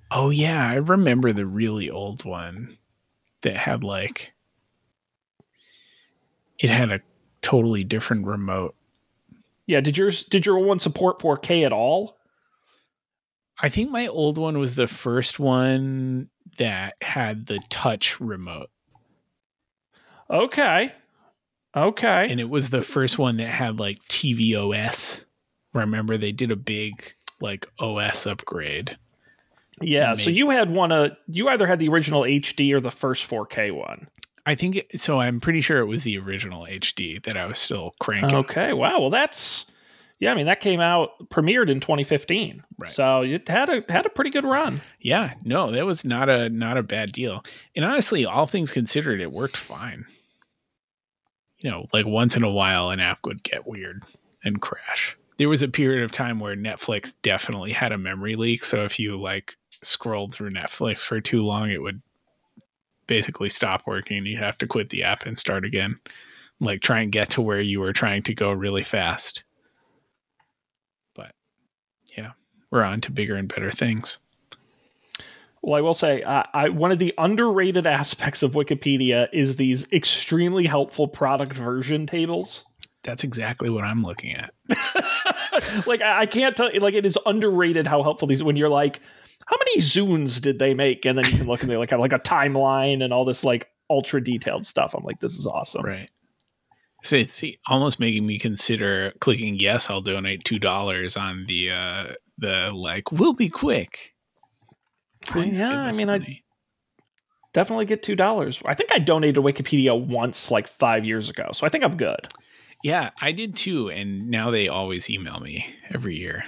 [0.09, 2.77] Oh yeah, I remember the really old one
[3.41, 4.33] that had like
[6.61, 6.99] it had a
[7.41, 8.75] totally different remote.
[9.67, 12.17] Yeah, did yours did your old one support 4K at all?
[13.59, 18.69] I think my old one was the first one that had the touch remote.
[20.29, 20.91] Okay.
[21.75, 22.27] Okay.
[22.29, 25.25] And it was the first one that had like TVOS.
[25.73, 28.97] Remember they did a big like OS upgrade.
[29.81, 32.91] yeah, so made- you had one uh you either had the original HD or the
[32.91, 34.07] first 4K one.
[34.45, 35.19] I think it, so.
[35.19, 38.39] I'm pretty sure it was the original HD that I was still cranking.
[38.39, 38.73] Okay.
[38.73, 38.99] Wow.
[38.99, 39.65] Well, that's
[40.21, 42.63] yeah, I mean that came out premiered in 2015.
[42.77, 42.91] Right.
[42.91, 44.81] So it had a had a pretty good run.
[44.99, 47.43] Yeah, no, that was not a not a bad deal.
[47.75, 50.05] And honestly, all things considered, it worked fine.
[51.57, 54.03] You know, like once in a while, an app would get weird
[54.43, 55.17] and crash.
[55.37, 58.63] There was a period of time where Netflix definitely had a memory leak.
[58.63, 61.99] So if you like scrolled through Netflix for too long, it would
[63.11, 64.25] basically stop working.
[64.25, 65.97] You'd have to quit the app and start again.
[66.61, 69.43] Like try and get to where you were trying to go really fast.
[71.13, 71.33] But
[72.17, 72.31] yeah,
[72.69, 74.19] we're on to bigger and better things.
[75.61, 79.91] Well, I will say, uh, I one of the underrated aspects of Wikipedia is these
[79.91, 82.63] extremely helpful product version tables.
[83.03, 84.53] That's exactly what I'm looking at.
[85.85, 88.41] like I, I can't tell, like it is underrated how helpful these.
[88.41, 89.01] When you're like,
[89.45, 91.05] how many Zunes did they make?
[91.05, 93.43] And then you can look and they like have like a timeline and all this
[93.43, 94.93] like ultra detailed stuff.
[94.93, 95.83] I'm like, this is awesome.
[95.83, 96.09] Right.
[97.03, 101.71] So it's see, almost making me consider clicking yes, I'll donate two dollars on the
[101.71, 104.13] uh the like we'll be quick.
[105.21, 106.41] Please yeah, I mean, I-
[107.53, 108.61] Definitely get two dollars.
[108.65, 111.97] I think I donated to Wikipedia once, like five years ago, so I think I'm
[111.97, 112.29] good.
[112.81, 116.45] Yeah, I did too, and now they always email me every year.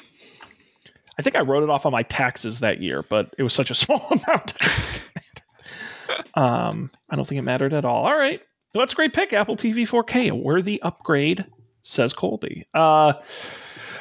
[1.18, 3.70] I think I wrote it off on my taxes that year, but it was such
[3.72, 4.54] a small amount.
[6.36, 8.06] um, I don't think it mattered at all.
[8.06, 8.42] All right.
[8.74, 9.34] Well, that's a great pick.
[9.34, 11.46] Apple TV 4K, a worthy upgrade,
[11.84, 12.66] says Colby.
[12.74, 13.14] Uh,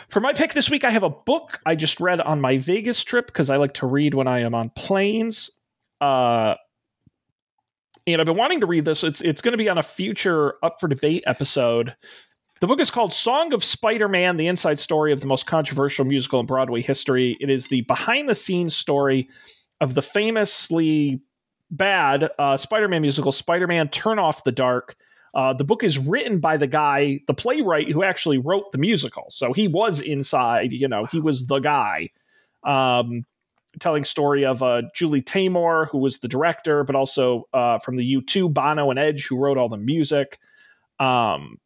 [0.09, 3.05] for my pick this week, I have a book I just read on my Vegas
[3.05, 5.51] trip because I like to read when I am on planes.
[6.01, 6.55] Uh,
[8.07, 9.05] and I've been wanting to read this.
[9.05, 11.95] It's it's going to be on a future up for debate episode.
[12.63, 16.05] The book is called Song of Spider Man The Inside Story of the Most Controversial
[16.05, 17.37] Musical in Broadway History.
[17.41, 19.29] It is the behind the scenes story
[19.81, 21.21] of the famously
[21.73, 24.95] bad uh, Spider Man musical, Spider Man Turn Off the Dark.
[25.35, 29.25] Uh, the book is written by the guy, the playwright who actually wrote the musical.
[29.29, 32.11] So he was inside, you know, he was the guy.
[32.63, 33.27] Um,
[33.81, 38.15] telling story of uh, Julie Taymor, who was the director, but also uh, from the
[38.15, 40.39] U2, Bono and Edge, who wrote all the music.
[41.01, 41.59] Um,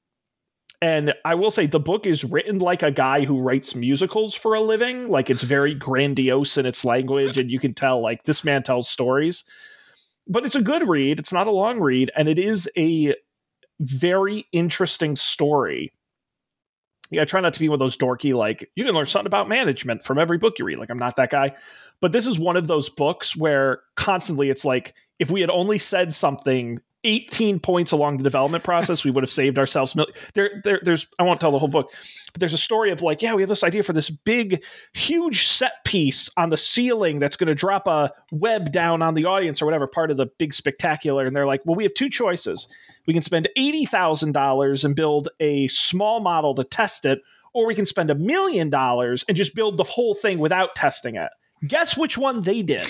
[0.83, 4.55] and I will say the book is written like a guy who writes musicals for
[4.55, 5.09] a living.
[5.09, 8.89] Like it's very grandiose in its language, and you can tell like this man tells
[8.89, 9.45] stories.
[10.29, 11.19] But it's a good read.
[11.19, 13.15] It's not a long read, and it is a
[13.81, 15.93] very interesting story.
[17.11, 19.29] Yeah, I try not to be one of those dorky, like, you can learn something
[19.29, 20.79] about management from every book you read.
[20.79, 21.55] Like, I'm not that guy.
[22.01, 25.79] But this is one of those books where constantly it's like, if we had only
[25.79, 29.95] said something 18 points along the development process, we would have saved ourselves.
[29.95, 31.93] Mil- there, there, there's, I won't tell the whole book,
[32.33, 35.47] but there's a story of like, yeah, we have this idea for this big, huge
[35.47, 39.63] set piece on the ceiling that's going to drop a web down on the audience
[39.63, 41.25] or whatever part of the big spectacular.
[41.25, 42.67] And they're like, well, we have two choices.
[43.07, 47.23] We can spend $80,000 and build a small model to test it,
[47.55, 51.15] or we can spend a million dollars and just build the whole thing without testing
[51.15, 51.31] it.
[51.67, 52.87] Guess which one they did?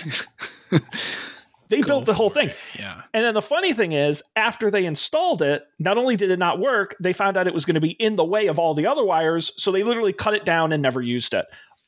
[1.69, 2.51] they Go built the whole thing.
[2.51, 2.57] it.
[2.79, 3.03] Yeah.
[3.13, 6.59] And then the funny thing is, after they installed it, not only did it not
[6.61, 8.87] work, they found out it was going to be in the way of all the
[8.87, 9.53] other wires.
[9.57, 11.47] So they literally cut it down and never used it.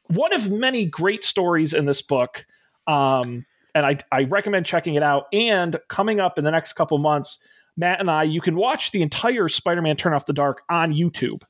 [0.08, 2.46] One of many great stories in this book.
[2.86, 5.26] Um, and I, I recommend checking it out.
[5.32, 7.38] And coming up in the next couple months,
[7.76, 10.92] Matt and I, you can watch the entire Spider Man Turn Off the Dark on
[10.92, 11.42] YouTube.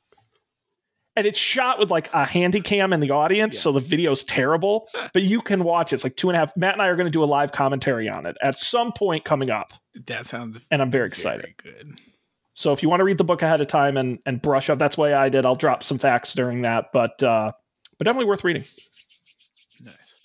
[1.19, 3.61] And it's shot with like a handy cam in the audience, Yeah.
[3.63, 5.97] so the video's terrible, but you can watch it.
[5.97, 6.57] It's like two and a half.
[6.57, 9.25] Matt and I are going to do a live commentary on it at some point
[9.25, 9.73] coming up
[10.07, 11.43] That sounds and I'm very excited.
[11.43, 12.01] very good.
[12.55, 14.79] So if you want to read the book ahead of time and and brush up,
[14.79, 15.45] that's why I did.
[15.45, 17.51] I'll drop some facts during that, but uh,
[17.99, 18.63] but definitely worth reading.
[19.85, 20.19] Nice.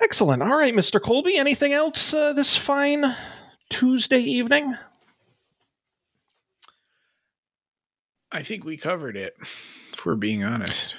[0.00, 0.42] Excellent.
[0.42, 1.00] All right, Mr.
[1.00, 1.36] Colby.
[1.36, 3.14] Anything else uh, this fine
[3.68, 4.76] Tuesday evening?
[8.32, 9.36] I think we covered it.
[9.92, 10.96] If we're being honest.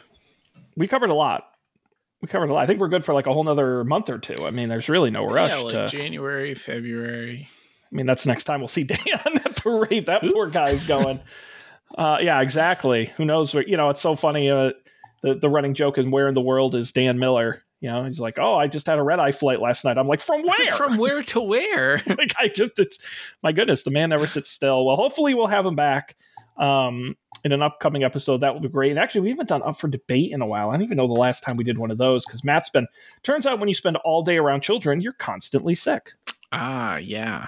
[0.75, 1.47] We covered a lot.
[2.21, 2.63] We covered a lot.
[2.63, 4.45] I think we're good for like a whole nother month or two.
[4.45, 5.89] I mean, there's really no rush yeah, like to.
[5.89, 7.47] January, February.
[7.91, 11.19] I mean, that's next time we'll see Dan at the rate that poor guy's going.
[11.97, 13.07] uh, yeah, exactly.
[13.17, 13.53] Who knows?
[13.53, 14.49] What, you know, it's so funny.
[14.49, 14.71] Uh,
[15.23, 18.19] the the running joke in "Where in the World is Dan Miller?" You know, he's
[18.19, 20.73] like, "Oh, I just had a red eye flight last night." I'm like, "From where?"
[20.73, 22.01] From where to where?
[22.07, 22.99] like, I just, it's
[23.41, 24.85] my goodness, the man never sits still.
[24.85, 26.15] Well, hopefully, we'll have him back
[26.57, 28.39] um, in an upcoming episode.
[28.41, 28.91] That will be great.
[28.91, 30.69] And actually, we haven't done up for debate in a while.
[30.69, 32.87] I don't even know the last time we did one of those because Matt's been.
[33.23, 36.11] Turns out, when you spend all day around children, you're constantly sick.
[36.51, 37.47] ah, yeah.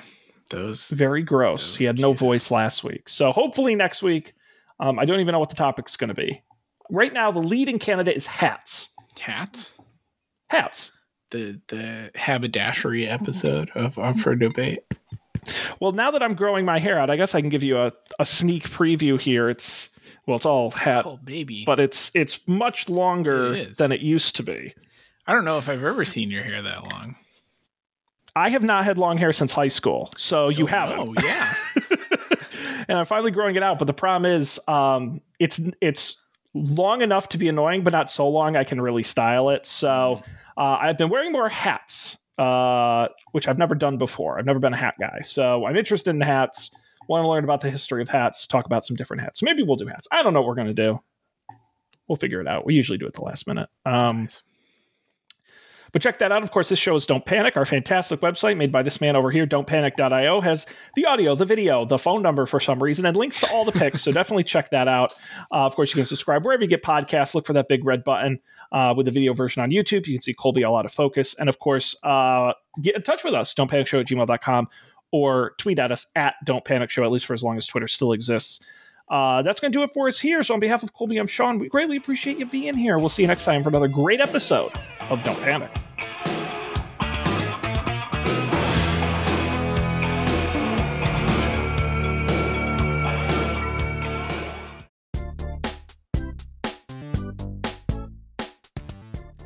[0.49, 1.71] Those Very gross.
[1.71, 3.09] Those he had no voice last week.
[3.09, 4.35] So hopefully next week,
[4.79, 6.43] um, I don't even know what the topic's going to be.
[6.89, 8.89] Right now, the leading candidate is hats.
[9.19, 9.79] hats.
[10.49, 10.91] Hats.
[11.31, 14.83] The the haberdashery episode of Up for Debate.
[15.79, 17.91] Well, now that I'm growing my hair out, I guess I can give you a,
[18.19, 19.49] a sneak preview here.
[19.49, 19.89] It's
[20.25, 21.63] well, it's all hat, Oh baby.
[21.65, 24.73] but it's it's much longer It than it used to be.
[25.27, 27.15] I don't know if I've ever seen your hair that long.
[28.35, 30.99] I have not had long hair since high school, so, So, you haven't.
[30.99, 31.53] Oh yeah.
[32.87, 33.77] and I'm finally growing it out.
[33.79, 36.21] But the problem is, um, it's it's
[36.55, 39.65] long enough to be annoying, but not so long I can really style it.
[39.65, 40.21] So
[40.57, 44.39] uh, I've been wearing more hats, uh, which I've never done before.
[44.39, 46.71] I've never been a hat guy, so I'm interested in hats.
[47.07, 48.47] Want to learn about the history of hats?
[48.47, 49.41] Talk about some different hats.
[49.43, 50.07] Maybe we'll do hats.
[50.11, 51.01] I don't know what we're gonna do.
[52.07, 52.65] We'll figure it out.
[52.65, 53.69] We usually do it the last minute.
[53.85, 54.41] Um, Nice.
[55.93, 56.43] But check that out.
[56.43, 59.29] Of course, this show is Don't Panic, our fantastic website made by this man over
[59.29, 60.65] here, don'tpanic.io, has
[60.95, 63.71] the audio, the video, the phone number for some reason, and links to all the
[63.71, 64.01] picks.
[64.01, 65.13] so definitely check that out.
[65.51, 67.35] Uh, of course, you can subscribe wherever you get podcasts.
[67.35, 68.39] Look for that big red button
[68.71, 70.07] uh, with the video version on YouTube.
[70.07, 71.35] You can see Colby all out of focus.
[71.35, 74.67] And of course, uh, get in touch with us, don'tpanicshow at gmail.com,
[75.11, 77.87] or tweet at us at Don't Panic Show, at least for as long as Twitter
[77.87, 78.65] still exists.
[79.13, 80.41] Uh, that's going to do it for us here.
[80.41, 81.59] So, on behalf of Colby, I'm Sean.
[81.59, 82.97] We greatly appreciate you being here.
[82.97, 85.69] We'll see you next time for another great episode of Don't Panic.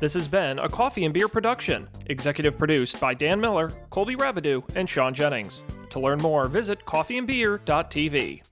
[0.00, 4.64] This has been a Coffee and Beer production, executive produced by Dan Miller, Colby Rabideau,
[4.76, 5.62] and Sean Jennings.
[5.90, 8.47] To learn more, visit coffeeandbeer.tv.